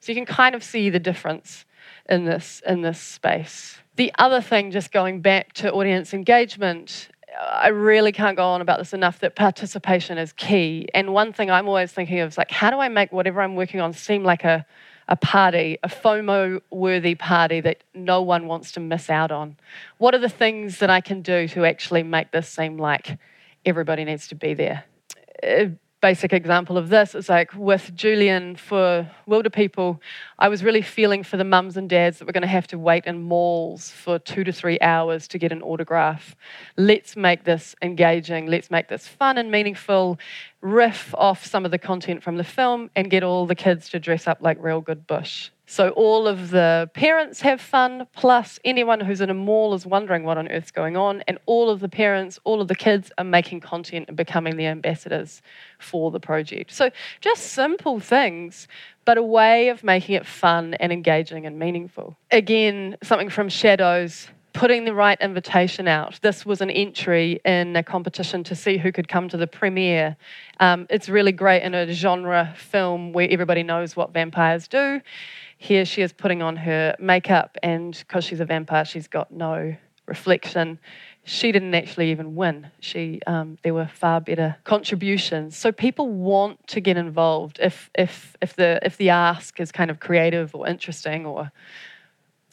[0.00, 1.64] So you can kind of see the difference
[2.08, 3.78] in this, in this space.
[3.96, 7.08] The other thing, just going back to audience engagement,
[7.38, 10.88] I really can't go on about this enough that participation is key.
[10.94, 13.54] And one thing I'm always thinking of is like, how do I make whatever I'm
[13.54, 14.64] working on seem like a,
[15.08, 19.56] a party, a FOMO worthy party that no one wants to miss out on?
[19.98, 23.18] What are the things that I can do to actually make this seem like
[23.64, 24.84] everybody needs to be there?
[25.42, 25.66] Uh,
[26.00, 29.98] Basic example of this is like with Julian for Wilderpeople,
[30.38, 32.78] I was really feeling for the mums and dads that were going to have to
[32.78, 36.36] wait in malls for two to three hours to get an autograph.
[36.76, 40.20] Let's make this engaging, let's make this fun and meaningful,
[40.60, 44.00] riff off some of the content from the film, and get all the kids to
[44.00, 45.50] dress up like real good bush.
[45.70, 50.24] So all of the parents have fun, plus anyone who's in a mall is wondering
[50.24, 53.24] what on earth's going on, and all of the parents, all of the kids are
[53.24, 55.42] making content and becoming the ambassadors
[55.78, 56.72] for the project.
[56.72, 56.90] So
[57.20, 58.66] just simple things,
[59.04, 62.16] but a way of making it fun and engaging and meaningful.
[62.30, 66.18] Again, something from Shadows putting the right invitation out.
[66.20, 70.16] This was an entry in a competition to see who could come to the premiere.
[70.58, 75.00] Um, it's really great in a genre film where everybody knows what vampires do.
[75.58, 79.76] Here she is putting on her makeup, and because she's a vampire, she's got no
[80.06, 80.80] reflection.
[81.22, 82.68] She didn't actually even win.
[82.80, 85.56] She, um, there were far better contributions.
[85.56, 89.88] So people want to get involved if, if, if, the, if the ask is kind
[89.88, 91.52] of creative or interesting or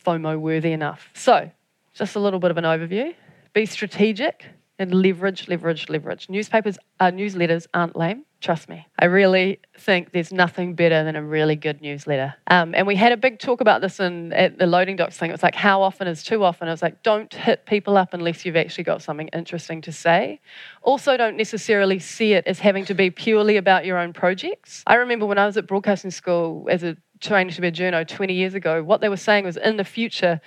[0.05, 1.09] FOMO worthy enough.
[1.15, 1.49] So,
[1.95, 3.15] just a little bit of an overview.
[3.53, 4.45] Be strategic
[4.77, 6.29] and leverage, leverage, leverage.
[6.29, 8.25] Newspapers, uh, newsletters aren't lame.
[8.41, 8.85] Trust me.
[8.99, 12.35] I really think there's nothing better than a really good newsletter.
[12.47, 15.29] Um, and we had a big talk about this in at the loading docs thing.
[15.29, 16.67] It was like, how often is too often?
[16.67, 20.41] It was like, don't hit people up unless you've actually got something interesting to say.
[20.81, 24.83] Also, don't necessarily see it as having to be purely about your own projects.
[24.85, 28.07] I remember when I was at broadcasting school as a training to be a journo
[28.07, 30.41] 20 years ago, what they were saying was in the future,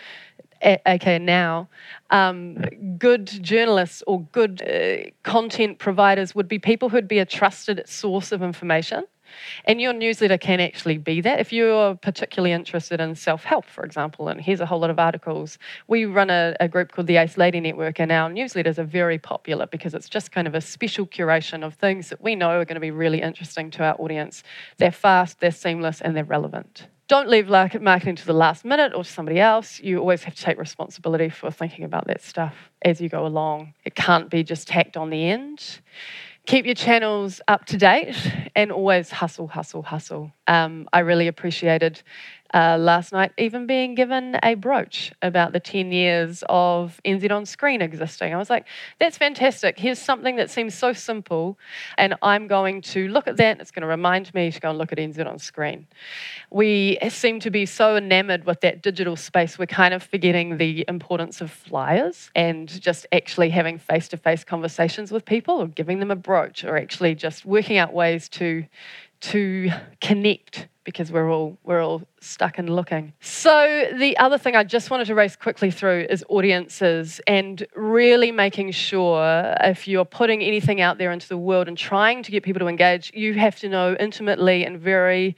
[0.62, 1.68] aka now,
[2.10, 2.54] um,
[2.98, 8.32] good journalists or good uh, content providers would be people who'd be a trusted source
[8.32, 9.04] of information.
[9.64, 11.40] And your newsletter can actually be that.
[11.40, 14.98] If you're particularly interested in self help, for example, and here's a whole lot of
[14.98, 18.84] articles, we run a, a, group called the Ace Lady Network, and our newsletters are
[18.84, 22.58] very popular because it's just kind of a special curation of things that we know
[22.58, 24.42] are going to be really interesting to our audience.
[24.78, 29.02] They're fast, they're seamless, and they're relevant don't leave marketing to the last minute or
[29.02, 29.80] to somebody else.
[29.80, 33.72] You always have to take responsibility for thinking about that stuff as you go along.
[33.84, 35.80] It can't be just tacked on the end.
[36.46, 38.16] Keep your channels up to date
[38.54, 40.32] and always hustle, hustle, hustle.
[40.46, 42.02] Um, I really appreciated
[42.54, 47.44] uh, last night, even being given a brooch about the 10 years of NZ on
[47.44, 48.32] screen existing.
[48.32, 48.66] I was like,
[48.98, 49.78] that's fantastic.
[49.78, 51.58] Here's something that seems so simple,
[51.96, 53.60] and I'm going to look at that.
[53.60, 55.86] It's going to remind me to go and look at NZ on screen.
[56.50, 60.84] We seem to be so enamored with that digital space, we're kind of forgetting the
[60.88, 65.98] importance of flyers and just actually having face to face conversations with people or giving
[65.98, 68.64] them a brooch or actually just working out ways to
[69.20, 69.68] to
[70.00, 73.12] connect because we're all we're all stuck and looking.
[73.20, 78.32] So the other thing I just wanted to race quickly through is audiences and really
[78.32, 82.42] making sure if you're putting anything out there into the world and trying to get
[82.42, 85.36] people to engage, you have to know intimately and very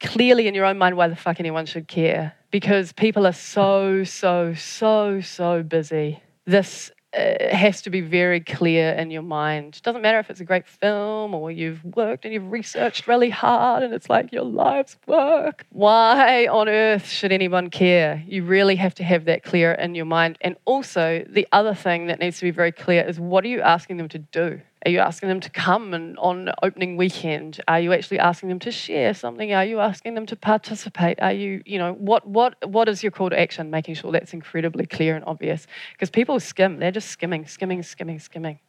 [0.00, 4.02] clearly in your own mind why the fuck anyone should care because people are so
[4.02, 6.20] so so so busy.
[6.44, 9.80] This it has to be very clear in your mind.
[9.82, 13.82] Doesn't matter if it's a great film or you've worked and you've researched really hard
[13.82, 15.66] and it's like your life's work.
[15.70, 18.22] Why on earth should anyone care?
[18.26, 20.38] You really have to have that clear in your mind.
[20.42, 23.62] And also, the other thing that needs to be very clear is what are you
[23.62, 24.60] asking them to do?
[24.86, 27.60] Are you asking them to come and on opening weekend?
[27.66, 29.52] Are you actually asking them to share something?
[29.52, 31.20] Are you asking them to participate?
[31.20, 33.70] Are you, you know, what what what is your call to action?
[33.70, 35.66] Making sure that's incredibly clear and obvious.
[35.92, 38.60] Because people skim, they're just skimming, skimming, skimming, skimming.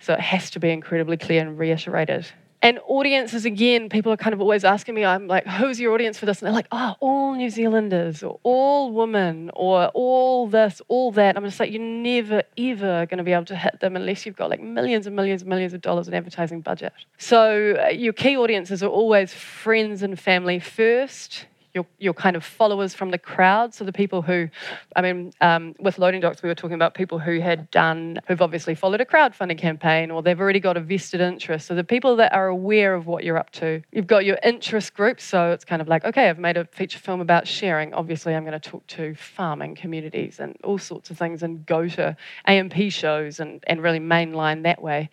[0.00, 2.26] So it has to be incredibly clear and reiterated.
[2.62, 6.16] And audiences, again, people are kind of always asking me, I'm like, who's your audience
[6.16, 6.40] for this?
[6.40, 11.36] And they're like, oh, all New Zealanders, or all women, or all this, all that.
[11.36, 14.36] I'm just like, you're never, ever going to be able to hit them unless you've
[14.36, 16.92] got like millions and millions and millions of dollars in advertising budget.
[17.18, 22.44] So uh, your key audiences are always friends and family first your, your kind of
[22.44, 23.72] followers from the crowd.
[23.72, 24.48] So the people who,
[24.94, 28.42] I mean, um, with Loading Docs, we were talking about people who had done, who've
[28.42, 31.66] obviously followed a crowdfunding campaign or they've already got a vested interest.
[31.66, 33.82] So the people that are aware of what you're up to.
[33.90, 35.24] You've got your interest groups.
[35.24, 37.94] So it's kind of like, okay, I've made a feature film about sharing.
[37.94, 41.88] Obviously, I'm going to talk to farming communities and all sorts of things and go
[41.88, 42.14] to
[42.48, 45.08] A&P shows and, and really mainline that way.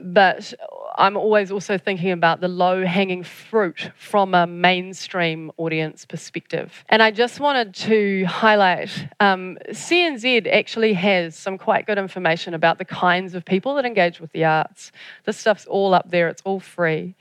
[0.00, 0.54] But
[0.96, 6.84] I'm always also thinking about the low hanging fruit from a mainstream audience perspective.
[6.88, 12.78] And I just wanted to highlight um, CNZ actually has some quite good information about
[12.78, 14.92] the kinds of people that engage with the arts.
[15.24, 17.14] This stuff's all up there, it's all free.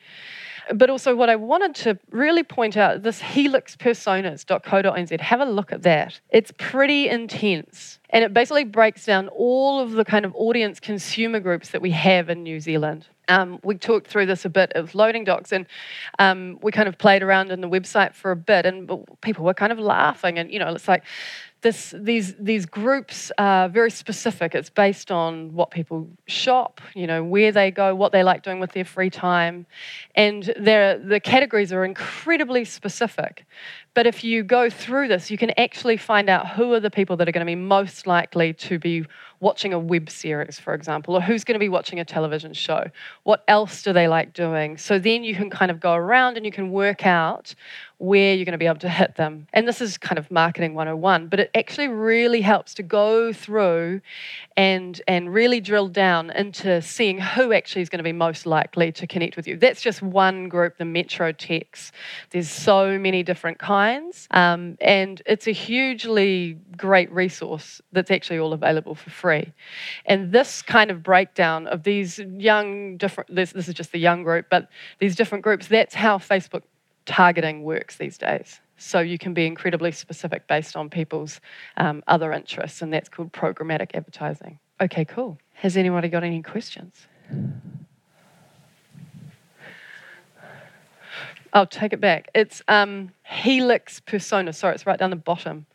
[0.73, 5.83] But also, what I wanted to really point out this helixpersonas.co.nz, have a look at
[5.83, 6.19] that.
[6.29, 7.99] It's pretty intense.
[8.09, 11.91] And it basically breaks down all of the kind of audience consumer groups that we
[11.91, 13.07] have in New Zealand.
[13.29, 15.65] Um, we talked through this a bit of Loading Docs and
[16.19, 18.89] um, we kind of played around in the website for a bit and
[19.21, 21.03] people were kind of laughing and you know it's like
[21.67, 24.55] this, these, these groups are very specific.
[24.55, 28.61] It's based on what people shop, you know, where they go, what they like doing
[28.61, 29.65] with their free time.
[30.15, 33.45] And the categories are incredibly specific.
[33.93, 37.17] But if you go through this, you can actually find out who are the people
[37.17, 39.05] that are going to be most likely to be
[39.39, 42.85] watching a web series, for example, or who's going to be watching a television show.
[43.23, 44.77] What else do they like doing?
[44.77, 47.53] So then you can kind of go around and you can work out
[47.99, 49.47] where you're going to be able to hit them.
[49.53, 54.01] And this is kind of marketing 101, but it actually really helps to go through
[54.55, 58.91] and and really drill down into seeing who actually is going to be most likely
[58.91, 59.57] to connect with you.
[59.57, 61.91] That's just one group, the Metro Techs.
[62.29, 68.53] There's so many different kinds, um, and it's a hugely great resource that's actually all
[68.53, 69.53] available for free.
[70.05, 74.21] And this kind of breakdown of these young different this, this is just the young
[74.21, 75.67] group, but these different groups.
[75.67, 76.61] That's how Facebook
[77.07, 78.59] targeting works these days.
[78.77, 81.41] So you can be incredibly specific based on people's
[81.77, 84.59] um, other interests, and that's called programmatic advertising.
[84.79, 85.39] Okay, cool.
[85.53, 87.07] Has anybody got any questions?
[91.53, 92.29] I'll take it back.
[92.35, 94.53] It's um, Helix Persona.
[94.53, 95.65] Sorry, it's right down the bottom.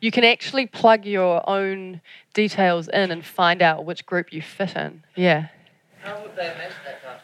[0.00, 2.00] You can actually plug your own
[2.34, 5.04] details in and find out which group you fit in.
[5.14, 5.48] Yeah.
[6.02, 7.20] How would they measure that data?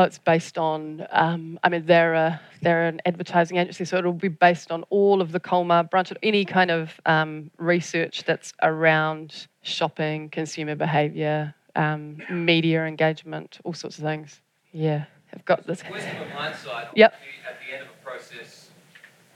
[0.00, 4.14] Oh, it's based on, um, I mean, they're, a, they're an advertising agency, so it'll
[4.14, 9.46] be based on all of the Colmar Brunton, any kind of um, research that's around
[9.60, 14.40] shopping, consumer behaviour, um, media engagement, all sorts of things.
[14.72, 15.04] Yeah.
[15.34, 15.82] I've got this.
[15.92, 16.86] Wisdom of hindsight.
[16.96, 17.12] Yep.
[17.46, 18.70] At the end of a process,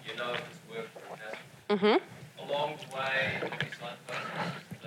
[0.09, 2.01] you know if it's worked or it hasn't.
[2.41, 2.51] Mm-hmm.
[2.51, 3.51] Along the way,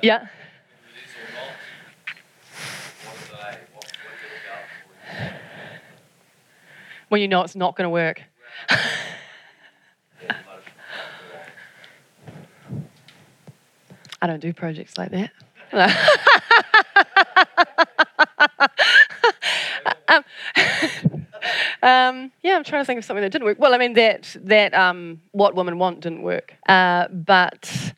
[0.01, 0.21] Yeah.
[0.21, 1.53] whether it is or not.
[3.05, 3.57] What are they?
[3.73, 5.37] What, what do you look out for?
[7.09, 8.21] When you know it's not going to work.
[14.21, 15.31] I don't do projects like that.
[20.07, 20.23] um,
[21.83, 23.59] um, yeah, I'm trying to think of something that didn't work.
[23.59, 27.93] Well, I mean that that um, what women want didn't work, uh, but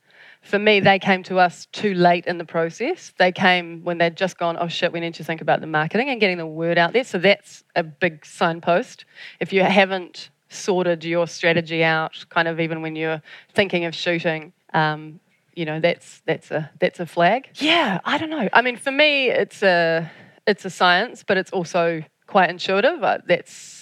[0.49, 3.13] for me, they came to us too late in the process.
[3.17, 6.09] They came when they'd just gone, oh shit, we need to think about the marketing
[6.09, 7.03] and getting the word out there.
[7.03, 9.05] So that's a big signpost.
[9.39, 13.21] If you haven't sorted your strategy out, kind of even when you're
[13.53, 15.19] thinking of shooting, um,
[15.53, 17.49] you know, that's that's a that's a flag.
[17.55, 18.49] Yeah, I don't know.
[18.51, 20.09] I mean, for me, it's a
[20.47, 23.03] it's a science, but it's also quite intuitive.
[23.03, 23.78] Uh, That's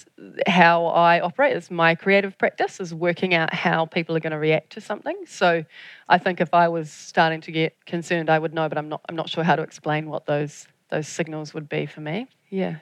[0.47, 1.55] how I operate.
[1.55, 5.15] It's my creative practice is working out how people are going to react to something.
[5.25, 5.63] So,
[6.09, 9.01] I think if I was starting to get concerned, I would know, but I'm not.
[9.09, 12.27] I'm not sure how to explain what those those signals would be for me.
[12.49, 12.77] Yeah.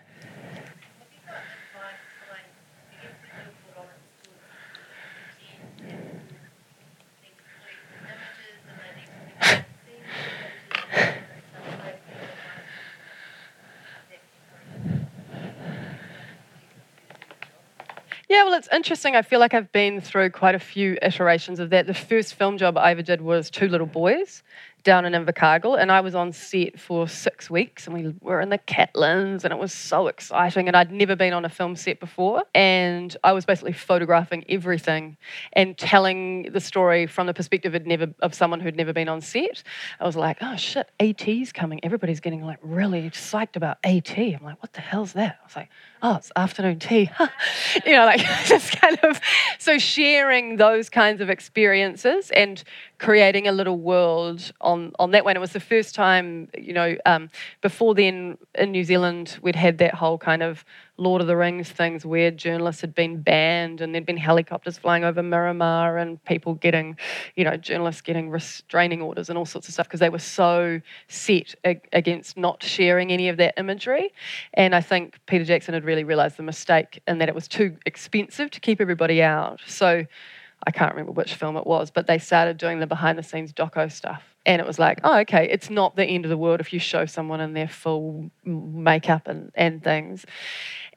[18.58, 19.16] It's interesting.
[19.16, 21.88] I feel like I've been through quite a few iterations of that.
[21.88, 24.44] The first film job I ever did was Two Little Boys
[24.86, 28.50] down in Invercargill, and I was on set for six weeks, and we were in
[28.50, 30.68] the Catlins, and it was so exciting.
[30.68, 35.18] And I'd never been on a film set before, and I was basically photographing everything
[35.52, 39.20] and telling the story from the perspective of never of someone who'd never been on
[39.20, 39.64] set.
[40.00, 41.80] I was like, oh shit, AT's coming.
[41.84, 44.18] Everybody's getting like really psyched about AT.
[44.18, 45.40] I'm like, what the hell's that?
[45.42, 45.70] I was like,
[46.04, 47.10] oh, it's afternoon tea.
[47.86, 49.20] you know, like just kind of
[49.58, 52.64] so sharing those kinds of experiences and
[53.00, 55.36] creating a little world on on that one.
[55.36, 57.30] It was the first time, you know, um,
[57.62, 60.66] before then in New Zealand we'd had that whole kind of
[60.98, 65.04] Lord of the Rings things where journalists had been banned and there'd been helicopters flying
[65.04, 66.98] over Miramar and people getting,
[67.36, 70.80] you know, journalists getting restraining orders and all sorts of stuff because they were so
[71.10, 74.14] set ag- against not sharing any of that imagery.
[74.54, 77.76] And I think Peter Jackson had really realised the mistake in that it was too
[77.86, 79.60] expensive to keep everybody out.
[79.68, 80.06] So
[80.68, 83.54] I can't remember which film it was, but they started doing the behind the scenes
[83.54, 84.24] doco stuff.
[84.46, 86.80] And it was like, oh, okay, it's not the end of the world if you
[86.80, 90.26] show someone in their full makeup and, and things.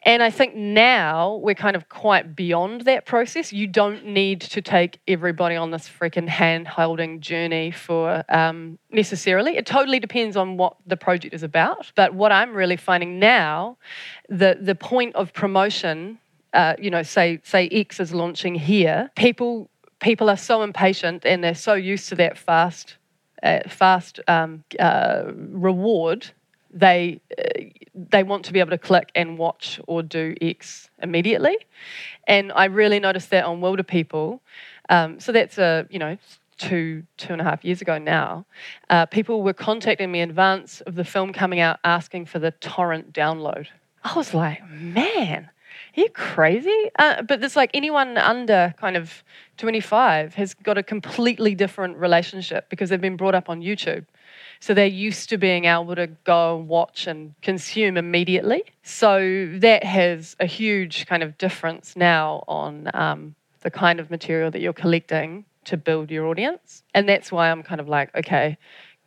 [0.02, 3.52] And I think now we're kind of quite beyond that process.
[3.52, 9.56] You don't need to take everybody on this freaking hand holding journey for um, necessarily.
[9.56, 11.90] It totally depends on what the project is about.
[11.96, 13.78] But what I'm really finding now,
[14.28, 16.18] the, the point of promotion
[16.58, 21.42] uh, you know, say say X is launching here, people people are so impatient and
[21.42, 22.96] they're so used to that fast
[23.44, 26.26] uh, fast um, uh, reward.
[26.72, 27.62] They uh,
[27.94, 31.56] they want to be able to click and watch or do X immediately,
[32.26, 34.40] and I really noticed that on Wilderpeople.
[34.88, 36.18] Um, so that's a you know
[36.56, 38.46] two two and a half years ago now.
[38.90, 42.50] Uh, people were contacting me in advance of the film coming out, asking for the
[42.50, 43.68] torrent download.
[44.02, 45.50] I was like, man,
[45.98, 46.90] you crazy?
[46.98, 49.22] Uh, but it's like anyone under kind of
[49.56, 54.06] 25 has got a completely different relationship because they've been brought up on YouTube.
[54.60, 58.64] So they're used to being able to go and watch and consume immediately.
[58.82, 64.50] So that has a huge kind of difference now on um, the kind of material
[64.50, 66.82] that you're collecting to build your audience.
[66.94, 68.56] And that's why I'm kind of like, okay,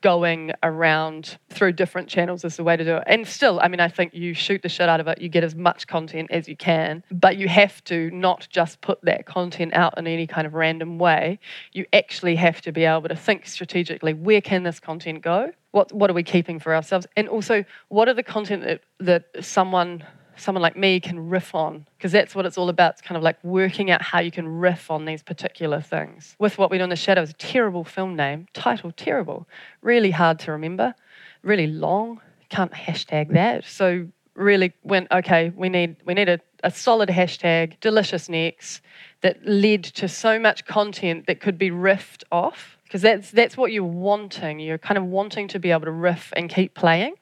[0.01, 3.03] going around through different channels is the way to do it.
[3.07, 5.43] And still, I mean, I think you shoot the shit out of it, you get
[5.43, 9.73] as much content as you can, but you have to not just put that content
[9.73, 11.39] out in any kind of random way.
[11.71, 15.51] You actually have to be able to think strategically where can this content go?
[15.71, 17.07] What, what are we keeping for ourselves?
[17.15, 20.03] And also, what are the content that, that someone
[20.37, 22.93] someone like me can riff on because that's what it's all about.
[22.93, 26.35] It's kind of like working out how you can riff on these particular things.
[26.39, 29.47] With What We Do in the Shadows, terrible film name, title terrible,
[29.81, 30.95] really hard to remember,
[31.43, 32.21] really long.
[32.49, 33.65] Can't hashtag that.
[33.65, 35.51] So really went okay.
[35.55, 38.81] We need we need a, a solid hashtag, delicious necks,
[39.21, 43.71] that led to so much content that could be riffed off because that's that's what
[43.71, 44.59] you're wanting.
[44.59, 47.15] You're kind of wanting to be able to riff and keep playing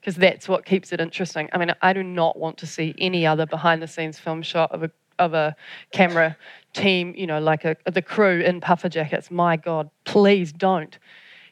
[0.00, 1.48] because that's what keeps it interesting.
[1.52, 4.72] I mean, I do not want to see any other behind the scenes film shot
[4.72, 5.54] of a of a
[5.92, 6.36] camera
[6.72, 9.30] team, you know, like a, the crew in puffer jackets.
[9.30, 10.98] My God, please don't.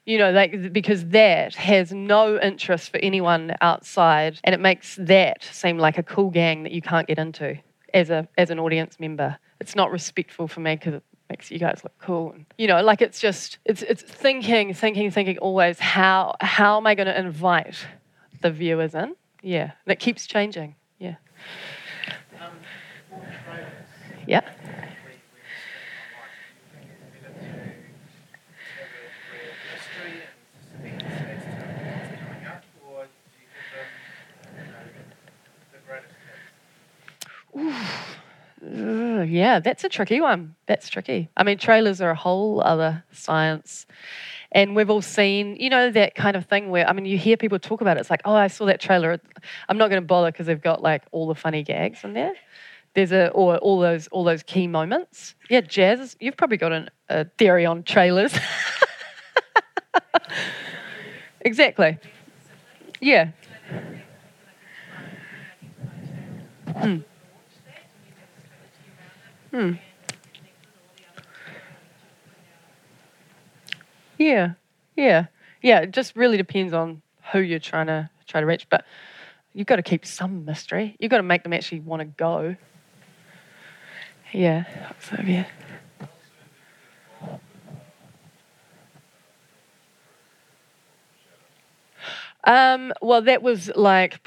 [0.07, 5.45] You know, like because that has no interest for anyone outside, and it makes that
[5.45, 7.59] seem like a cool gang that you can't get into
[7.93, 9.37] as a as an audience member.
[9.61, 12.33] It's not respectful for me because it makes you guys look cool.
[12.33, 16.87] And, you know, like it's just it's it's thinking, thinking, thinking always how how am
[16.87, 17.87] I going to invite
[18.43, 19.15] the viewers in?
[19.43, 20.75] Yeah, and it keeps changing.
[20.99, 21.17] Yeah.
[24.27, 24.43] Yeah.
[38.65, 40.55] Uh, yeah, that's a tricky one.
[40.67, 41.29] That's tricky.
[41.37, 43.87] I mean, trailers are a whole other science.
[44.53, 47.37] And we've all seen, you know, that kind of thing where, I mean, you hear
[47.37, 48.01] people talk about it.
[48.01, 49.21] It's like, oh, I saw that trailer.
[49.69, 52.33] I'm not going to bother because they've got like all the funny gags in there.
[52.95, 55.35] There's a, or all those, all those key moments.
[55.51, 58.35] Yeah, Jazz, you've probably got an, a theory on trailers.
[61.43, 61.99] exactly.
[63.01, 63.31] Yeah.
[66.75, 66.97] Hmm.
[69.51, 69.73] Hmm.
[74.19, 74.55] Yeah,
[74.97, 75.27] yeah,
[75.63, 75.81] yeah.
[75.81, 77.03] It just really depends on
[77.33, 78.85] who you're trying to try to reach, but
[79.55, 80.97] you've got to keep some mystery.
[80.99, 82.57] You've got to make them actually want to go.
[84.33, 84.65] Yeah.
[85.01, 85.47] So yeah.
[92.45, 94.27] Um, well, that was like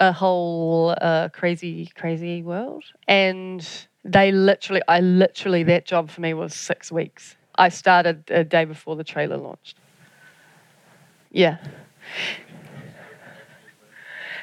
[0.00, 2.84] a whole uh, crazy, crazy world.
[3.08, 3.66] And
[4.04, 7.36] they literally, I literally, that job for me was six weeks.
[7.56, 9.76] I started a day before the trailer launched.
[11.30, 11.58] Yeah.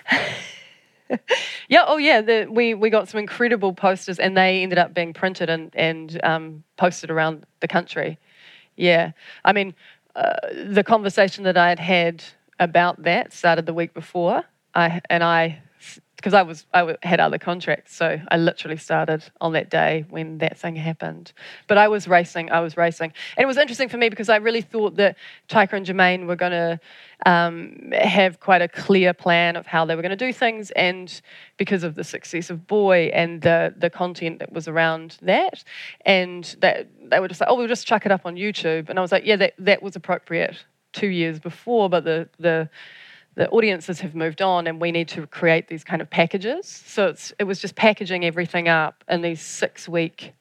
[1.69, 5.13] yeah, oh yeah, the, we, we got some incredible posters and they ended up being
[5.13, 8.17] printed and, and um, posted around the country.
[8.75, 9.11] Yeah,
[9.45, 9.73] I mean,
[10.15, 10.33] uh,
[10.65, 12.23] the conversation that I had had
[12.59, 14.43] about that started the week before,
[14.75, 15.61] I, and I
[16.21, 20.37] because I was I had other contracts, so I literally started on that day when
[20.37, 21.33] that thing happened.
[21.67, 24.35] But I was racing, I was racing, and it was interesting for me because I
[24.35, 25.17] really thought that
[25.49, 26.79] Taika and Jermaine were going to
[27.25, 31.21] um, have quite a clear plan of how they were going to do things, and
[31.57, 35.63] because of the success of Boy and the the content that was around that,
[36.05, 38.99] and that they were just like, oh, we'll just chuck it up on YouTube, and
[38.99, 42.69] I was like, yeah, that that was appropriate two years before, but the the
[43.35, 46.67] the audiences have moved on and we need to create these kind of packages.
[46.67, 50.33] So it was just packaging everything up in these six week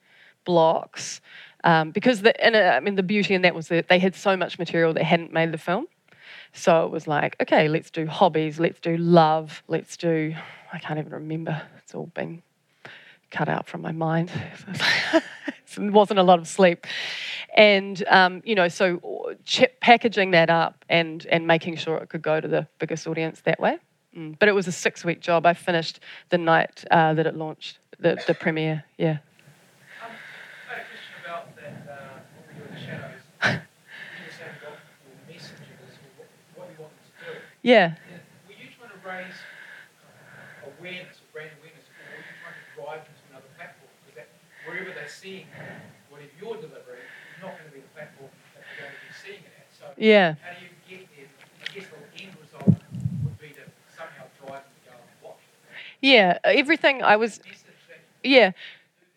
[0.45, 1.21] blocks.
[1.63, 4.15] Um, because the, and, uh, I mean, the beauty in that was that they had
[4.15, 5.85] so much material that hadn't made the film.
[6.53, 10.35] So it was like, okay, let's do hobbies, let's do love, let's do,
[10.73, 11.61] I can't even remember.
[11.77, 12.41] It's all been
[13.31, 14.31] cut out from my mind.
[15.13, 16.85] it wasn't a lot of sleep.
[17.55, 22.21] And, um, you know, so ch- packaging that up and, and making sure it could
[22.21, 23.77] go to the biggest audience that way.
[24.15, 24.37] Mm.
[24.37, 25.45] But it was a six week job.
[25.45, 29.09] I finished the night uh, that it launched, the, the premiere, yeah.
[29.09, 29.17] Um,
[30.69, 31.91] I had a question about that,
[45.21, 45.45] seeing
[46.09, 49.13] whatever you're delivering, is not going to be the platform that they're going to be
[49.13, 49.67] seeing it at.
[49.77, 50.33] So Yeah.
[50.41, 51.27] how do you get there?
[51.61, 52.65] I guess the end result
[53.23, 53.61] would be to
[53.95, 55.37] somehow drive them to go and watch.
[56.01, 56.39] Yeah.
[56.43, 57.39] Everything I was,
[58.23, 58.51] yeah.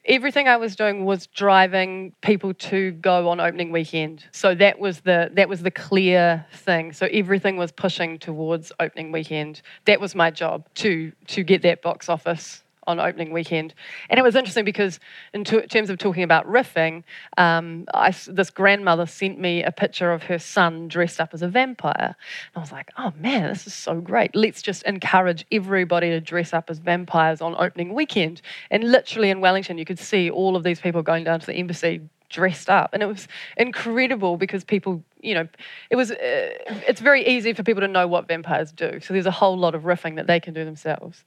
[0.07, 4.27] Everything I was doing was driving people to go on opening weekend.
[4.33, 6.93] So that was the that was the clear thing.
[6.93, 9.63] So everything was pushing towards opening weekend.
[9.87, 13.75] That was my job to to get that box office on opening weekend.
[14.09, 15.01] And it was interesting because
[15.33, 17.05] in to- terms of talking about riffing,
[17.37, 21.49] um, I this grandmother sent me a picture of her son dressed up as a
[21.49, 21.95] vampire.
[22.17, 24.35] And I was like, oh man, this is so great.
[24.35, 28.43] Let's just encourage everybody to dress up as vampires on opening weekend.
[28.71, 31.55] And literally in Wellington, you could see all of these people going down to the
[31.55, 32.91] embassy dressed up.
[32.93, 35.49] And it was incredible because people, you know,
[35.91, 36.51] it was, uh,
[36.89, 39.01] it's very easy for people to know what vampires do.
[39.01, 41.25] So there's a whole lot of riffing that they can do themselves.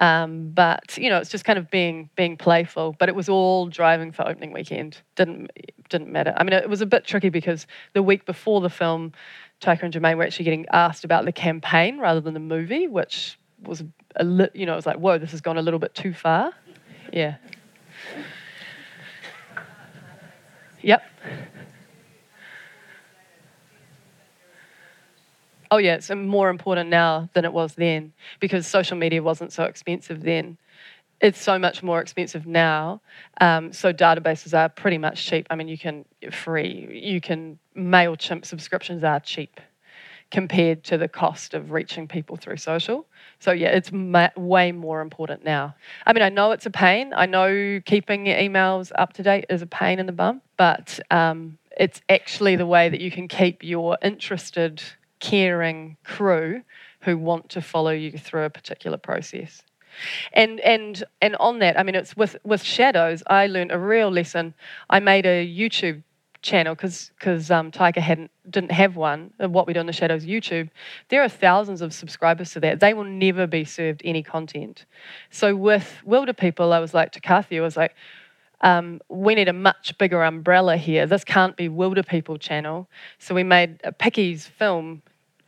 [0.00, 2.94] Um, but, you know, it's just kind of being, being playful.
[2.98, 4.98] But it was all driving for opening weekend.
[5.16, 5.50] Didn't,
[5.88, 6.34] didn't matter.
[6.36, 9.12] I mean, it was a bit tricky because the week before the film,
[9.60, 13.38] Taika and Jermaine were actually getting asked about the campaign rather than the movie, which
[13.62, 13.82] was
[14.16, 16.12] a li- you know, it was like, whoa, this has gone a little bit too
[16.12, 16.52] far.
[17.12, 17.36] Yeah.
[20.84, 21.02] Yep.
[25.70, 29.64] Oh yeah, it's more important now than it was then because social media wasn't so
[29.64, 30.58] expensive then.
[31.20, 33.00] it's so much more expensive now.
[33.40, 35.46] Um, so databases are pretty much cheap.
[35.50, 37.00] I mean, you can free.
[37.02, 39.60] You can Mailchimp subscriptions are cheap
[40.30, 43.06] compared to the cost of reaching people through social.
[43.38, 45.74] So yeah, it's ma- way more important now.
[46.06, 47.12] I mean, I know it's a pain.
[47.14, 50.98] I know keeping your emails up to date is a pain in the bum, but
[51.10, 54.82] um, it's actually the way that you can keep your interested,
[55.20, 56.62] caring crew
[57.00, 59.62] who want to follow you through a particular process.
[60.32, 63.22] And and and on that, I mean, it's with with shadows.
[63.28, 64.54] I learned a real lesson.
[64.90, 66.02] I made a YouTube
[66.44, 69.32] channel because because um, Taika hadn't didn't have one.
[69.38, 70.70] What we do in the shadows YouTube.
[71.08, 72.78] There are thousands of subscribers to that.
[72.78, 74.84] They will never be served any content.
[75.30, 77.94] So with Wilderpeople, I was like to Kathy, I was like.
[78.60, 81.06] Um, we need a much bigger umbrella here.
[81.06, 82.88] This can't be Wilderpeople channel.
[83.18, 85.02] So we made a Piki Films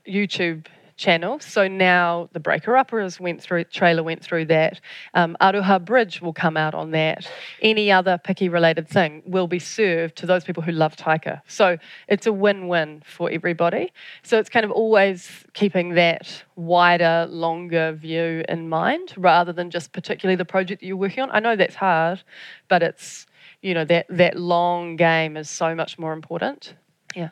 [0.06, 0.66] YouTube
[0.96, 1.38] channel.
[1.40, 4.80] So now the Breaker Uppers went through trailer went through that.
[5.14, 7.30] Um, Aroha Bridge will come out on that.
[7.60, 11.42] Any other Piki related thing will be served to those people who love Taika.
[11.46, 11.76] So
[12.08, 13.92] it's a win-win for everybody.
[14.22, 19.92] So it's kind of always keeping that wider, longer view in mind rather than just
[19.92, 21.30] particularly the project that you're working on.
[21.30, 22.22] I know that's hard,
[22.68, 23.26] but it's
[23.62, 26.74] you know that that long game is so much more important.
[27.14, 27.30] Yeah.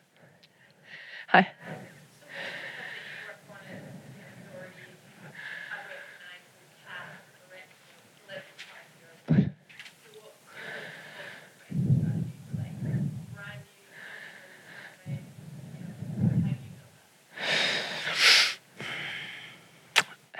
[1.28, 1.48] Hi.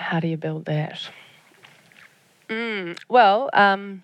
[0.05, 1.09] How do you build that?
[2.47, 4.03] Mm, well, um,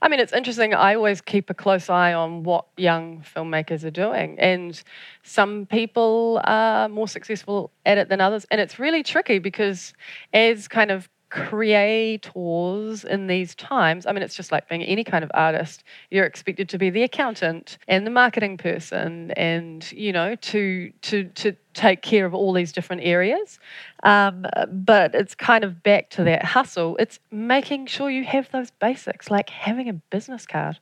[0.00, 0.72] I mean, it's interesting.
[0.72, 4.38] I always keep a close eye on what young filmmakers are doing.
[4.38, 4.80] And
[5.24, 8.46] some people are more successful at it than others.
[8.52, 9.94] And it's really tricky because,
[10.32, 15.24] as kind of creators in these times, I mean, it's just like being any kind
[15.24, 15.82] of artist.
[16.10, 21.24] You're expected to be the accountant and the marketing person, and you know, to to
[21.24, 23.58] to take care of all these different areas.
[24.02, 26.96] Um, but it's kind of back to that hustle.
[26.98, 30.78] It's making sure you have those basics, like having a business card.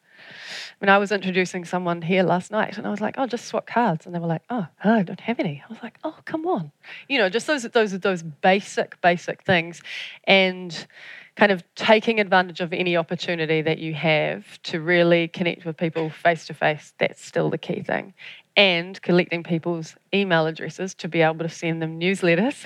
[0.78, 3.66] When I was introducing someone here last night, and I was like, "Oh, just swap
[3.66, 6.16] cards," and they were like, oh, "Oh, I don't have any." I was like, "Oh,
[6.24, 6.72] come on,"
[7.08, 9.82] you know, just those those those basic basic things,
[10.24, 10.86] and
[11.36, 16.10] kind of taking advantage of any opportunity that you have to really connect with people
[16.10, 16.92] face to face.
[16.98, 18.14] That's still the key thing,
[18.60, 22.62] and collecting people's email addresses to be able to send them newsletters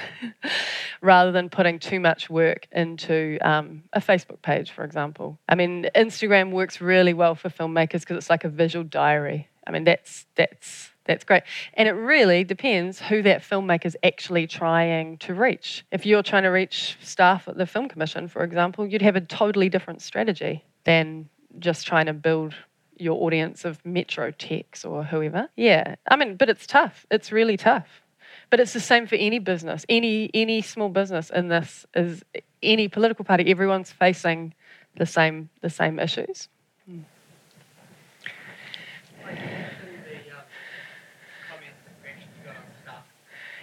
[1.01, 5.39] rather than putting too much work into um, a Facebook page, for example.
[5.49, 9.49] I mean, Instagram works really well for filmmakers because it's like a visual diary.
[9.69, 11.45] I mean, that's that's that's great.
[11.75, 15.85] And it really depends who that filmmaker's actually trying to reach.
[15.93, 19.21] If you're trying to reach staff at the Film Commission, for example, you'd have a
[19.21, 21.29] totally different strategy than
[21.61, 22.57] just trying to build
[22.99, 25.49] your audience of Metro Techs or whoever.
[25.57, 27.07] Yeah, I mean, but it's tough.
[27.11, 28.03] It's really tough.
[28.51, 32.25] But it's the same for any business, any any small business in this is
[32.63, 33.51] any political party.
[33.51, 34.55] Everyone's facing
[34.97, 36.49] the same the same issues.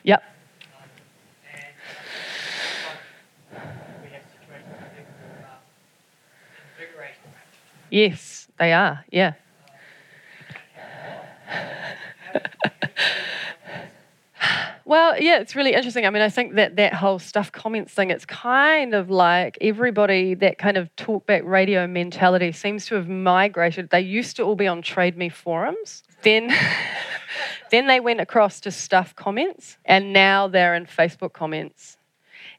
[0.03, 0.23] Yep.
[7.91, 8.30] Yes,
[8.61, 9.03] they are.
[9.11, 9.33] Yeah.
[14.85, 16.05] Well, yeah, it's really interesting.
[16.05, 20.33] I mean, I think that that whole stuff comments thing, it's kind of like everybody,
[20.35, 23.89] that kind of talkback radio mentality seems to have migrated.
[23.89, 26.03] They used to all be on Trade Me forums.
[26.23, 26.53] Then,
[27.71, 31.97] then they went across to stuff comments, and now they're in Facebook comments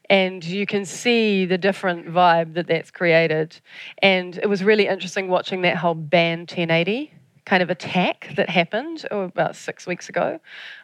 [0.09, 3.59] and you can see the different vibe that that's created.
[3.99, 7.11] And it was really interesting watching that whole ban 1080
[7.45, 10.39] kind of attack that happened oh, about six weeks ago.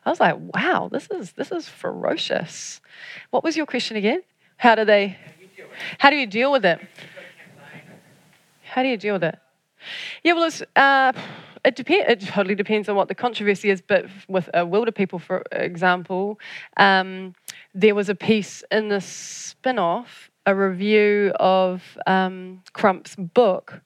[0.06, 2.82] I was like, wow, this is this is ferocious.
[3.30, 4.22] What was your question again?
[4.58, 5.18] How do they?
[5.98, 6.80] How do you deal with it?
[8.64, 9.40] How do you deal with it?
[10.24, 10.62] Yeah, well, it's.
[10.76, 11.14] Uh,
[11.64, 12.05] it depends.
[12.07, 13.82] It totally depends on what the controversy is.
[13.82, 16.39] But with uh, Wilderpeople, for example,
[16.78, 17.36] um,
[17.74, 23.82] there was a piece in the spin-off, a review of um, Crump's book,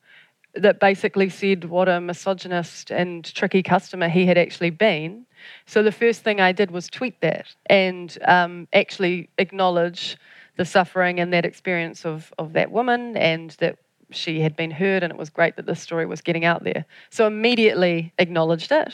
[0.56, 5.26] that basically said what a misogynist and tricky customer he had actually been.
[5.66, 10.18] So the first thing I did was tweet that and um, actually acknowledge
[10.58, 13.78] the suffering and that experience of, of that woman and that
[14.16, 16.86] she had been heard and it was great that this story was getting out there.
[17.10, 18.94] So immediately acknowledged it.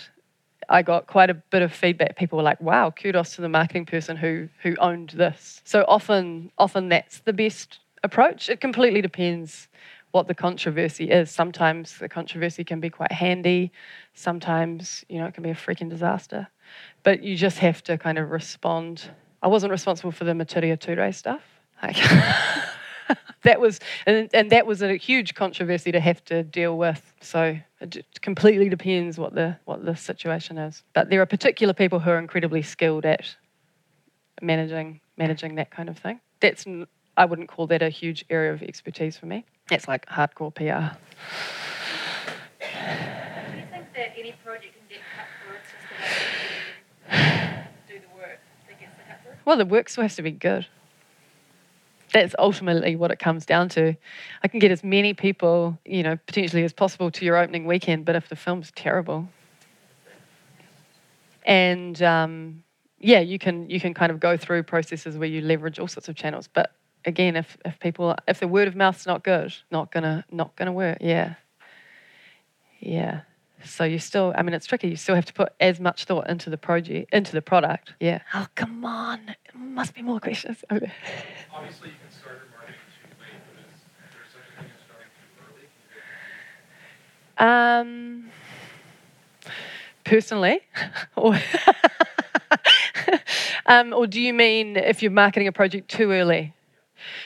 [0.68, 2.16] I got quite a bit of feedback.
[2.16, 6.52] People were like, "Wow, kudos to the marketing person who who owned this." So often
[6.58, 8.50] often that's the best approach.
[8.50, 9.68] It completely depends
[10.12, 11.30] what the controversy is.
[11.30, 13.72] Sometimes the controversy can be quite handy.
[14.14, 16.48] Sometimes, you know, it can be a freaking disaster.
[17.04, 19.10] But you just have to kind of respond.
[19.42, 21.42] I wasn't responsible for the Materia Ture stuff.
[21.82, 21.98] Like,
[23.44, 27.14] that was, and, and that was a huge controversy to have to deal with.
[27.22, 30.84] So it completely depends what the what the situation is.
[30.94, 33.36] But there are particular people who are incredibly skilled at
[34.42, 36.20] managing managing that kind of thing.
[36.40, 36.66] That's
[37.18, 39.46] I wouldn't call that a huge area of expertise for me.
[39.70, 40.96] That's like hardcore PR.
[42.60, 42.66] Do
[43.58, 47.96] you think that any project can get cut through it's just the way that you
[47.96, 49.34] do the work that gets the cut through?
[49.46, 50.68] Well, the work still has to be good.
[52.14, 53.96] That's ultimately what it comes down to.
[54.44, 58.06] I can get as many people, you know, potentially as possible to your opening weekend,
[58.06, 59.30] but if the film's terrible,
[61.46, 62.64] and um,
[63.00, 66.10] yeah, you can you can kind of go through processes where you leverage all sorts
[66.10, 66.48] of channels.
[66.52, 66.72] But
[67.06, 70.74] again, if if people if the word of mouth's not good, not gonna not gonna
[70.74, 70.98] work.
[71.02, 71.36] Yeah,
[72.80, 73.22] yeah.
[73.66, 74.90] So you still, I mean, it's tricky.
[74.90, 77.94] You still have to put as much thought into the project, into the product.
[78.00, 78.20] Yeah.
[78.34, 79.26] Oh, come on.
[79.26, 80.64] There must be more questions.
[80.72, 80.92] Okay.
[81.54, 84.82] Obviously, you can start your marketing too late, but is there such a thing as
[84.86, 85.68] starting too early?
[87.38, 88.30] Can you get Um,
[90.06, 90.62] personally,
[91.16, 91.38] or,
[93.66, 96.54] um, or do you mean if you're marketing a project too early?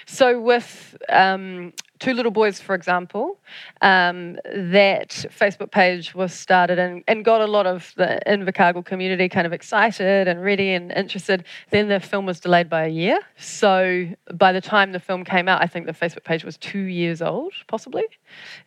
[0.05, 1.73] So with um,
[2.03, 3.39] Two Little Boys, for example,
[3.79, 9.29] um, that Facebook page was started and, and got a lot of the Invercargill community
[9.29, 11.45] kind of excited and ready and interested.
[11.69, 13.19] Then the film was delayed by a year.
[13.37, 16.81] So by the time the film came out, I think the Facebook page was two
[16.81, 18.03] years old, possibly.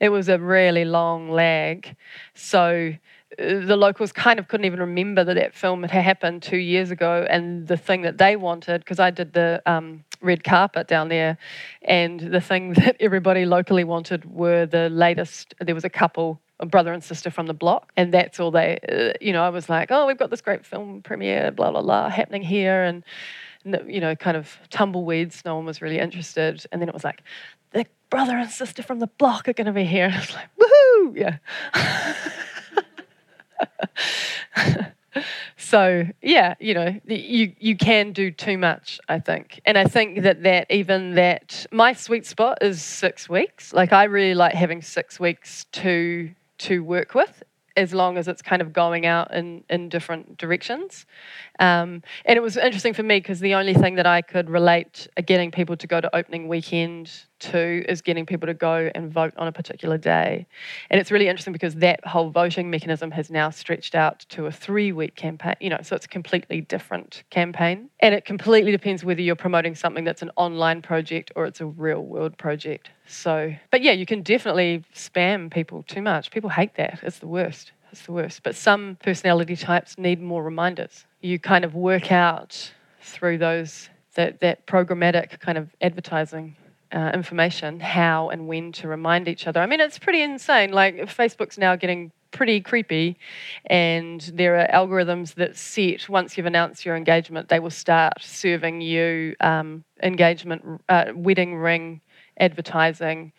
[0.00, 1.94] It was a really long lag.
[2.32, 2.94] So
[3.38, 7.26] the locals kind of couldn't even remember that that film had happened two years ago
[7.28, 11.36] and the thing that they wanted because i did the um, red carpet down there
[11.82, 16.66] and the thing that everybody locally wanted were the latest there was a couple a
[16.66, 19.68] brother and sister from the block and that's all they uh, you know i was
[19.68, 23.04] like oh we've got this great film premiere blah blah blah happening here and
[23.86, 27.22] you know kind of tumbleweeds no one was really interested and then it was like
[27.72, 30.32] the brother and sister from the block are going to be here and i was
[30.32, 31.16] like woohoo!
[31.16, 31.38] Yeah
[35.56, 40.22] so yeah you know you you can do too much i think and i think
[40.22, 44.82] that that even that my sweet spot is six weeks like i really like having
[44.82, 47.42] six weeks to to work with
[47.76, 51.04] as long as it's kind of going out in, in different directions.
[51.58, 55.08] Um, and it was interesting for me because the only thing that I could relate
[55.16, 59.12] uh, getting people to go to opening weekend to is getting people to go and
[59.12, 60.46] vote on a particular day.
[60.90, 64.52] And it's really interesting because that whole voting mechanism has now stretched out to a
[64.52, 67.90] three week campaign, you know, so it's a completely different campaign.
[68.00, 71.66] And it completely depends whether you're promoting something that's an online project or it's a
[71.66, 72.90] real world project.
[73.06, 76.30] So, but yeah, you can definitely spam people too much.
[76.30, 77.00] People hate that.
[77.02, 77.72] It's the worst.
[77.92, 78.42] It's the worst.
[78.42, 81.04] But some personality types need more reminders.
[81.20, 86.56] You kind of work out through those that, that programmatic kind of advertising
[86.96, 89.60] uh, information how and when to remind each other.
[89.60, 90.72] I mean, it's pretty insane.
[90.72, 93.18] Like Facebook's now getting pretty creepy,
[93.66, 98.80] and there are algorithms that set once you've announced your engagement, they will start serving
[98.80, 102.00] you um, engagement uh, wedding ring
[102.40, 103.32] advertising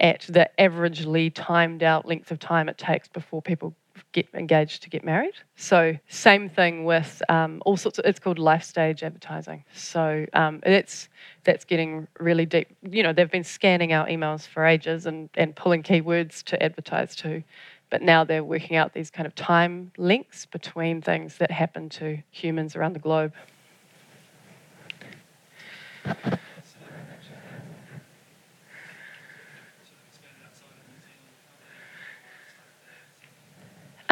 [0.00, 3.74] at the averagely timed out length of time it takes before people
[4.14, 5.34] get engaged to get married.
[5.56, 8.06] So same thing with um, all sorts of.
[8.06, 9.64] It's called life stage advertising.
[9.74, 11.10] So um, that's
[11.42, 12.68] that's getting really deep.
[12.82, 17.14] You know, they've been scanning our emails for ages and and pulling keywords to advertise
[17.16, 17.42] to,
[17.90, 22.22] but now they're working out these kind of time links between things that happen to
[22.30, 23.32] humans around the globe.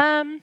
[0.03, 0.43] Um,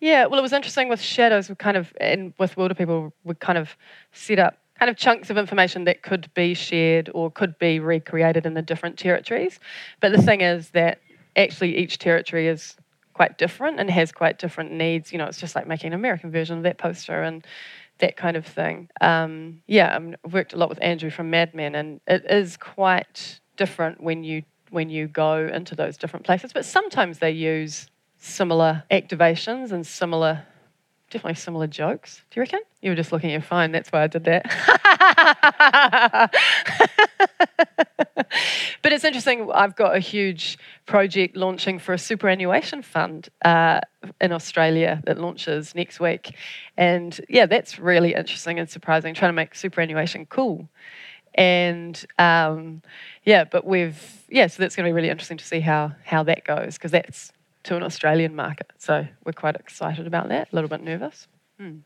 [0.00, 1.48] yeah, well, it was interesting with shadows.
[1.48, 3.76] We kind of, and with Wilderpeople, we kind of
[4.12, 8.46] set up kind of chunks of information that could be shared or could be recreated
[8.46, 9.58] in the different territories.
[10.00, 11.00] But the thing is that
[11.34, 12.76] actually each territory is
[13.14, 15.12] quite different and has quite different needs.
[15.12, 17.44] You know, it's just like making an American version of that poster and
[17.98, 18.88] that kind of thing.
[19.00, 24.00] Um, yeah, I've worked a lot with Andrew from Madman, and it is quite different
[24.00, 26.52] when you when you go into those different places.
[26.52, 27.88] But sometimes they use
[28.18, 30.44] similar activations and similar,
[31.10, 32.22] definitely similar jokes.
[32.30, 32.60] Do you reckon?
[32.80, 33.72] You were just looking at your phone.
[33.72, 36.30] That's why I did that.
[38.82, 39.50] but it's interesting.
[39.52, 43.80] I've got a huge project launching for a superannuation fund uh,
[44.20, 46.34] in Australia that launches next week,
[46.76, 49.14] and yeah, that's really interesting and surprising.
[49.14, 50.68] Trying to make superannuation cool
[51.38, 52.82] and um,
[53.24, 56.22] yeah, but we've yeah, so that's going to be really interesting to see how how
[56.24, 57.32] that goes because that's
[57.64, 58.70] to an Australian market.
[58.78, 60.48] So we're quite excited about that.
[60.52, 61.28] A little bit nervous.
[61.58, 61.78] Hmm.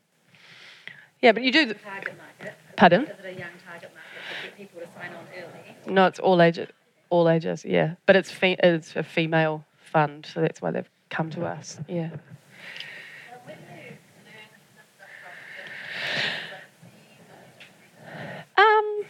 [1.21, 1.65] Yeah, but you do.
[1.67, 2.55] The, Target market.
[2.75, 3.03] pardon?
[3.03, 5.93] Is it a young target market to get people to sign on early?
[5.93, 6.69] No, it's all ages.
[7.09, 7.63] All ages.
[7.63, 11.77] Yeah, but it's fe- it's a female fund, so that's why they've come to us.
[11.87, 12.09] Yeah.
[13.45, 15.09] When you learn this stuff
[18.55, 19.05] from Um,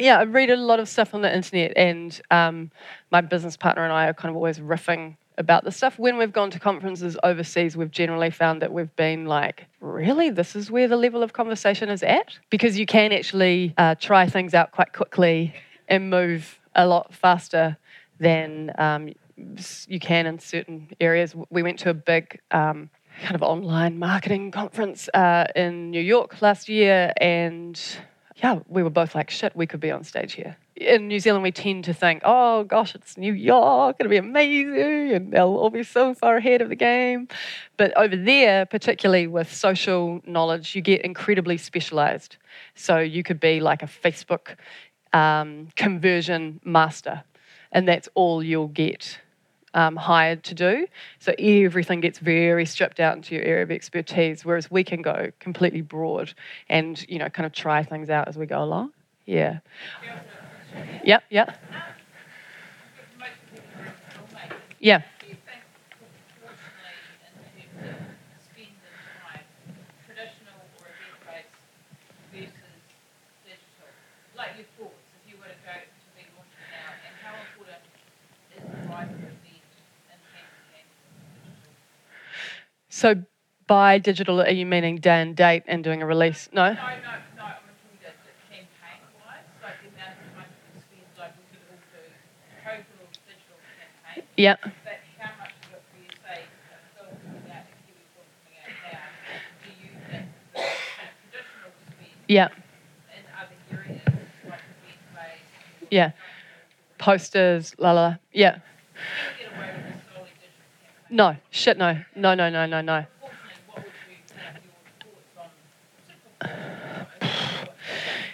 [0.00, 2.70] yeah, I read a lot of stuff on the internet, and um,
[3.10, 5.98] my business partner and I are kind of always riffing about the stuff.
[5.98, 10.54] When we've gone to conferences overseas, we've generally found that we've been like, really, this
[10.54, 12.38] is where the level of conversation is at?
[12.50, 15.54] Because you can actually uh, try things out quite quickly
[15.88, 17.76] and move a lot faster
[18.18, 19.12] than um,
[19.88, 21.34] you can in certain areas.
[21.48, 22.90] We went to a big um,
[23.22, 27.80] kind of online marketing conference uh, in New York last year, and
[28.42, 30.56] yeah, we were both like, shit, we could be on stage here.
[30.76, 35.12] In New Zealand, we tend to think, oh gosh, it's New York, it'll be amazing,
[35.12, 37.28] and they'll all be so far ahead of the game.
[37.76, 42.36] But over there, particularly with social knowledge, you get incredibly specialized.
[42.74, 44.56] So you could be like a Facebook
[45.12, 47.22] um, conversion master,
[47.72, 49.18] and that's all you'll get
[49.74, 50.86] um, hired to do.
[51.18, 55.30] So everything gets very stripped out into your area of expertise, whereas we can go
[55.38, 56.32] completely broad
[56.68, 58.92] and you know kind of try things out as we go along.
[59.26, 59.60] Yeah.
[61.04, 61.24] Yep.
[61.30, 61.56] Yep.
[64.80, 65.02] Yeah.
[65.20, 65.60] Do you think
[66.40, 69.44] proportionally in terms of spend and time,
[70.08, 71.52] traditional or event-based
[72.32, 72.80] versus
[73.44, 73.92] digital?
[74.32, 77.84] Like your thoughts, if you were to go to be launching now, and how important
[78.56, 80.88] is the right of event in hand-in-hand
[81.44, 81.76] digital?
[83.00, 83.14] So
[83.66, 86.50] by digital, are you meaning day and date and doing a release?
[86.52, 86.64] No.
[86.64, 91.08] No, no, no, I'm talking about the campaign-wise, like the amount of time you spend,
[91.16, 92.04] like we could all do
[92.60, 93.56] total digital
[94.04, 94.28] campaign.
[94.36, 94.56] Yeah.
[94.60, 96.44] But how much of it do you say,
[96.92, 99.16] film coming out, a Kiwi film coming out now,
[99.64, 102.52] do you think the kind of traditional spend Yeah.
[103.16, 104.12] in other areas,
[104.44, 105.88] like event-based?
[105.88, 106.12] Yeah.
[106.98, 107.72] Posters.
[107.78, 107.92] La.
[107.92, 108.20] la.
[108.36, 108.60] Yeah.
[108.60, 110.99] Can you get away with a solely digital campaign?
[111.10, 111.36] No.
[111.50, 111.76] Shit.
[111.76, 111.98] No.
[112.14, 112.34] No.
[112.34, 112.48] No.
[112.48, 112.66] No.
[112.66, 112.80] No.
[112.80, 113.04] No.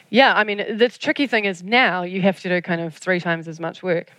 [0.08, 3.18] Yeah, I mean, the tricky thing is now you have to do kind of three
[3.18, 4.12] times as much work.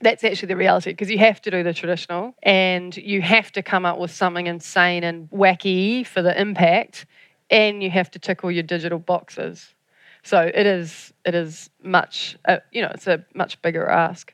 [0.00, 3.62] That's actually the reality because you have to do the traditional and you have to
[3.62, 7.06] come up with something insane and wacky for the impact,
[7.50, 9.74] and you have to tick all your digital boxes.
[10.22, 14.32] So it is it is much uh, you know it's a much bigger ask.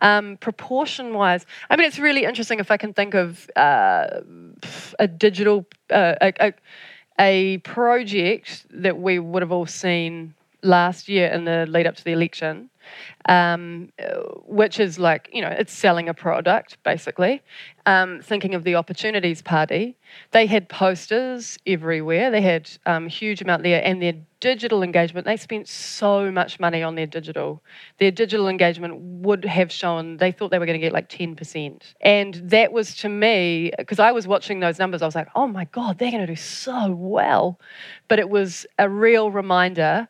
[0.00, 4.20] Um, proportion wise, I mean it's really interesting if I can think of uh,
[4.98, 6.52] a digital uh, a, a,
[7.18, 10.34] a project that we would have all seen
[10.66, 12.70] last year in the lead up to the election,
[13.28, 13.90] um,
[14.44, 17.42] which is like, you know, it's selling a product basically.
[17.86, 19.96] Um, thinking of the Opportunities Party,
[20.32, 25.36] they had posters everywhere, they had um, huge amount there, and their digital engagement, they
[25.36, 27.62] spent so much money on their digital.
[27.98, 31.94] Their digital engagement would have shown, they thought they were going to get like 10%.
[32.00, 35.46] And that was to me, because I was watching those numbers, I was like, oh
[35.46, 37.60] my God, they're going to do so well.
[38.08, 40.08] But it was a real reminder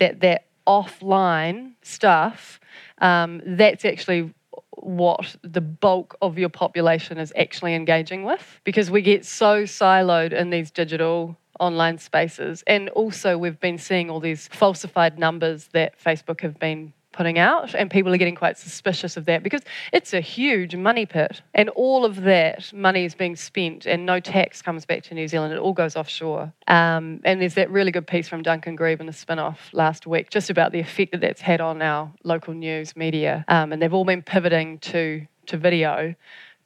[0.00, 2.60] that that offline stuff,
[2.98, 4.34] um, that's actually
[4.72, 10.32] what the bulk of your population is actually engaging with because we get so siloed
[10.32, 12.64] in these digital online spaces.
[12.66, 17.74] And also, we've been seeing all these falsified numbers that Facebook have been putting out,
[17.74, 21.42] and people are getting quite suspicious of that because it's a huge money pit.
[21.54, 25.28] And all of that money is being spent, and no tax comes back to New
[25.28, 25.52] Zealand.
[25.52, 26.52] It all goes offshore.
[26.68, 30.06] Um, and there's that really good piece from Duncan Grieve in the spin off last
[30.06, 33.44] week just about the effect that that's had on our local news media.
[33.48, 36.14] Um, and they've all been pivoting to, to video,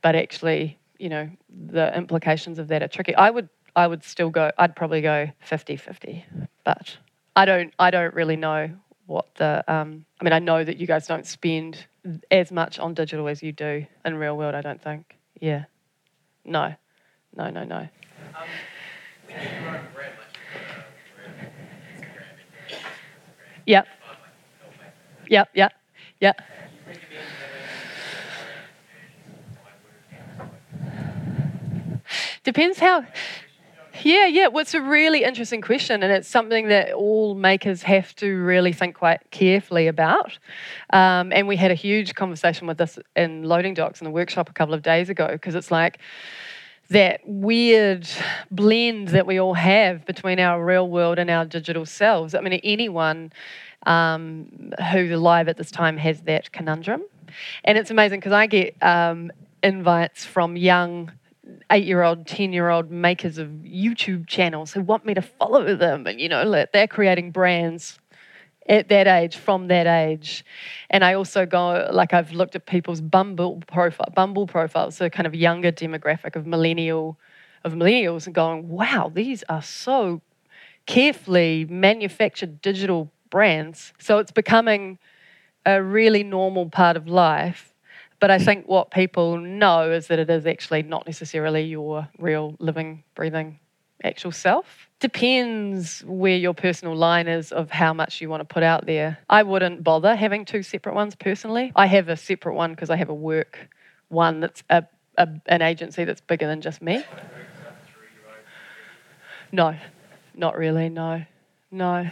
[0.03, 3.15] but actually, you know, the implications of that are tricky.
[3.15, 6.23] I would I would still go I'd probably go 50-50.
[6.65, 6.97] But
[7.37, 8.71] I don't I don't really know
[9.07, 11.87] what the um, I mean I know that you guys don't spend
[12.31, 15.17] as much on digital as you do in real world, I don't think.
[15.41, 15.65] Yeah.
[16.45, 16.75] No.
[17.37, 17.77] No, no, no.
[17.77, 18.49] Um,
[23.67, 23.87] Yep.
[25.29, 25.73] Yep, yep,
[26.21, 26.41] yep.
[32.43, 33.07] Depends how
[34.05, 34.49] Yeah, yeah.
[34.49, 38.75] Well, it's a really interesting question, and it's something that all makers have to really
[38.75, 40.39] think quite carefully about.
[40.93, 44.51] Um, and we had a huge conversation with this in Loading Docs in the workshop
[44.51, 46.01] a couple of days ago because it's like
[46.91, 48.07] that weird
[48.51, 52.35] blend that we all have between our real world and our digital selves.
[52.35, 53.33] I mean, anyone
[53.87, 57.03] um, who's alive at this time has that conundrum.
[57.65, 59.33] And it's amazing because I get um,
[59.63, 61.11] invites from young
[61.71, 65.75] eight year old, 10 year old makers of YouTube channels who want me to follow
[65.75, 66.07] them.
[66.07, 67.99] And, you know, they're creating brands
[68.69, 70.45] at that age, from that age.
[70.89, 75.27] And I also go, like, I've looked at people's Bumble profile, Bumble profiles, so kind
[75.27, 77.19] of younger demographic of millennial,
[77.63, 80.23] of millennials, and going, wow, these are so
[80.87, 83.93] carefully manufactured digital brands.
[83.99, 84.99] So it's becoming
[85.67, 87.74] a really normal part of life.
[88.25, 92.57] But I think what people know is that it is actually not necessarily your real
[92.59, 93.59] living, breathing,
[94.03, 94.89] actual self.
[94.99, 99.19] Depends where your personal line is of how much you want to put out there.
[99.29, 101.71] I wouldn't bother having two separate ones personally.
[101.77, 103.69] I have a separate one because I have a work
[104.09, 104.85] one that's a,
[105.19, 107.05] a, an agency that's bigger than just me.
[109.53, 109.77] No,
[110.35, 110.89] not really.
[110.89, 111.23] No,
[111.71, 112.09] no,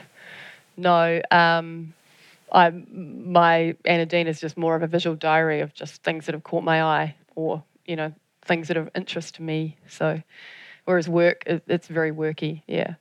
[0.76, 1.22] no.
[1.30, 1.94] Um,
[2.52, 6.44] I my Anadine is just more of a visual diary of just things that have
[6.44, 8.12] caught my eye, or you know,
[8.44, 9.76] things that are of interest to me.
[9.88, 10.22] So,
[10.84, 12.62] whereas work, it, it's very worky.
[12.66, 12.94] Yeah.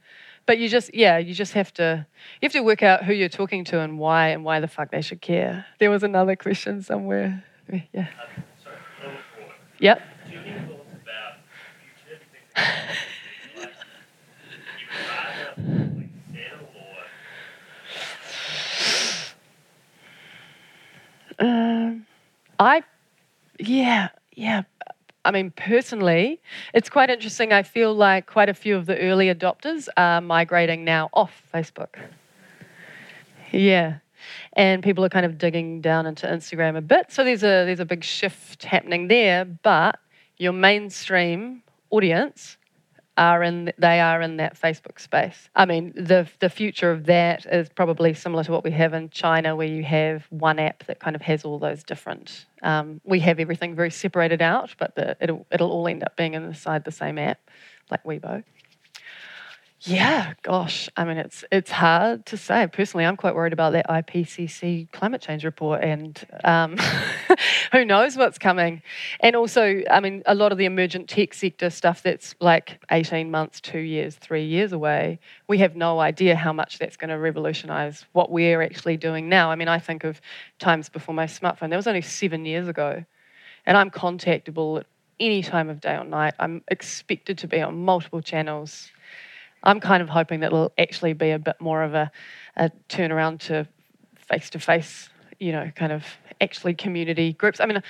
[0.47, 2.05] But you just, yeah, you just have to,
[2.41, 4.91] you have to work out who you're talking to and why, and why the fuck
[4.91, 5.65] they should care.
[5.79, 7.43] There was another question somewhere.
[7.71, 7.81] Yeah.
[7.93, 9.55] Um, sorry, a little forward.
[9.79, 10.01] Yep.
[10.27, 11.33] Do you have any thoughts about
[11.79, 13.61] future things like
[14.81, 15.61] you would rather
[15.95, 17.05] like settle or
[21.41, 22.05] Um,
[22.59, 22.83] I,
[23.59, 24.63] yeah, yeah.
[25.25, 26.39] I mean, personally,
[26.73, 27.53] it's quite interesting.
[27.53, 31.95] I feel like quite a few of the early adopters are migrating now off Facebook.
[33.51, 33.97] Yeah.
[34.53, 37.11] And people are kind of digging down into Instagram a bit.
[37.11, 39.99] So there's a there's a big shift happening there, but
[40.37, 42.57] your mainstream audience
[43.17, 45.49] are in they are in that Facebook space.
[45.55, 49.09] I mean, the the future of that is probably similar to what we have in
[49.09, 52.45] China, where you have one app that kind of has all those different.
[52.63, 56.33] Um, we have everything very separated out, but the, it'll it'll all end up being
[56.33, 57.39] inside the same app,
[57.89, 58.43] like Weibo.
[59.83, 62.67] Yeah, gosh, I mean, it's it's hard to say.
[62.67, 66.77] Personally, I'm quite worried about that IPCC climate change report, and um,
[67.71, 68.83] who knows what's coming.
[69.21, 73.31] And also, I mean, a lot of the emergent tech sector stuff that's like 18
[73.31, 75.19] months, two years, three years away.
[75.47, 79.49] We have no idea how much that's going to revolutionise what we're actually doing now.
[79.49, 80.21] I mean, I think of
[80.59, 81.71] times before my smartphone.
[81.71, 83.03] That was only seven years ago,
[83.65, 84.85] and I'm contactable at
[85.19, 86.35] any time of day or night.
[86.39, 88.91] I'm expected to be on multiple channels.
[89.63, 92.11] I'm kind of hoping that it'll actually be a bit more of a,
[92.55, 93.67] a turnaround to
[94.15, 95.09] face to face,
[95.39, 96.05] you know, kind of
[96.41, 97.59] actually community groups.
[97.59, 97.81] I mean,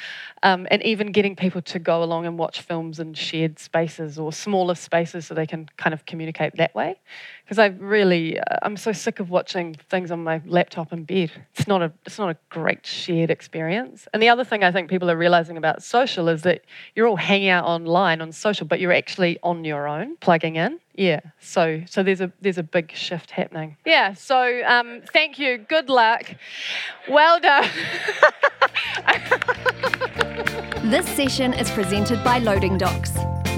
[0.44, 4.34] um, and even getting people to go along and watch films in shared spaces or
[4.34, 7.00] smaller spaces so they can kind of communicate that way.
[7.44, 11.32] Because I really, uh, I'm so sick of watching things on my laptop in bed.
[11.56, 14.08] It's not a, it's not a great shared experience.
[14.14, 16.64] And the other thing I think people are realizing about social is that
[16.96, 20.80] you're all hanging out online on social, but you're actually on your own, plugging in.
[21.02, 23.76] Yeah, so so there's a there's a big shift happening.
[23.88, 25.58] Yeah, so um, thank you.
[25.58, 26.36] Good luck.
[27.10, 27.68] Well done.
[30.84, 33.12] This session is presented by Loading Docs.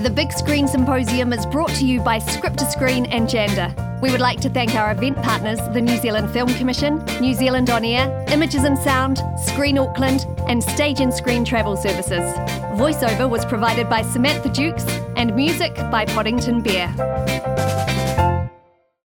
[0.03, 4.01] The Big Screen Symposium is brought to you by Script to Screen and Janda.
[4.01, 7.69] We would like to thank our event partners, the New Zealand Film Commission, New Zealand
[7.69, 12.33] On Air, Images and Sound, Screen Auckland, and Stage and Screen Travel Services.
[12.75, 14.85] Voiceover was provided by Samantha Dukes
[15.15, 16.93] and music by Poddington Bear.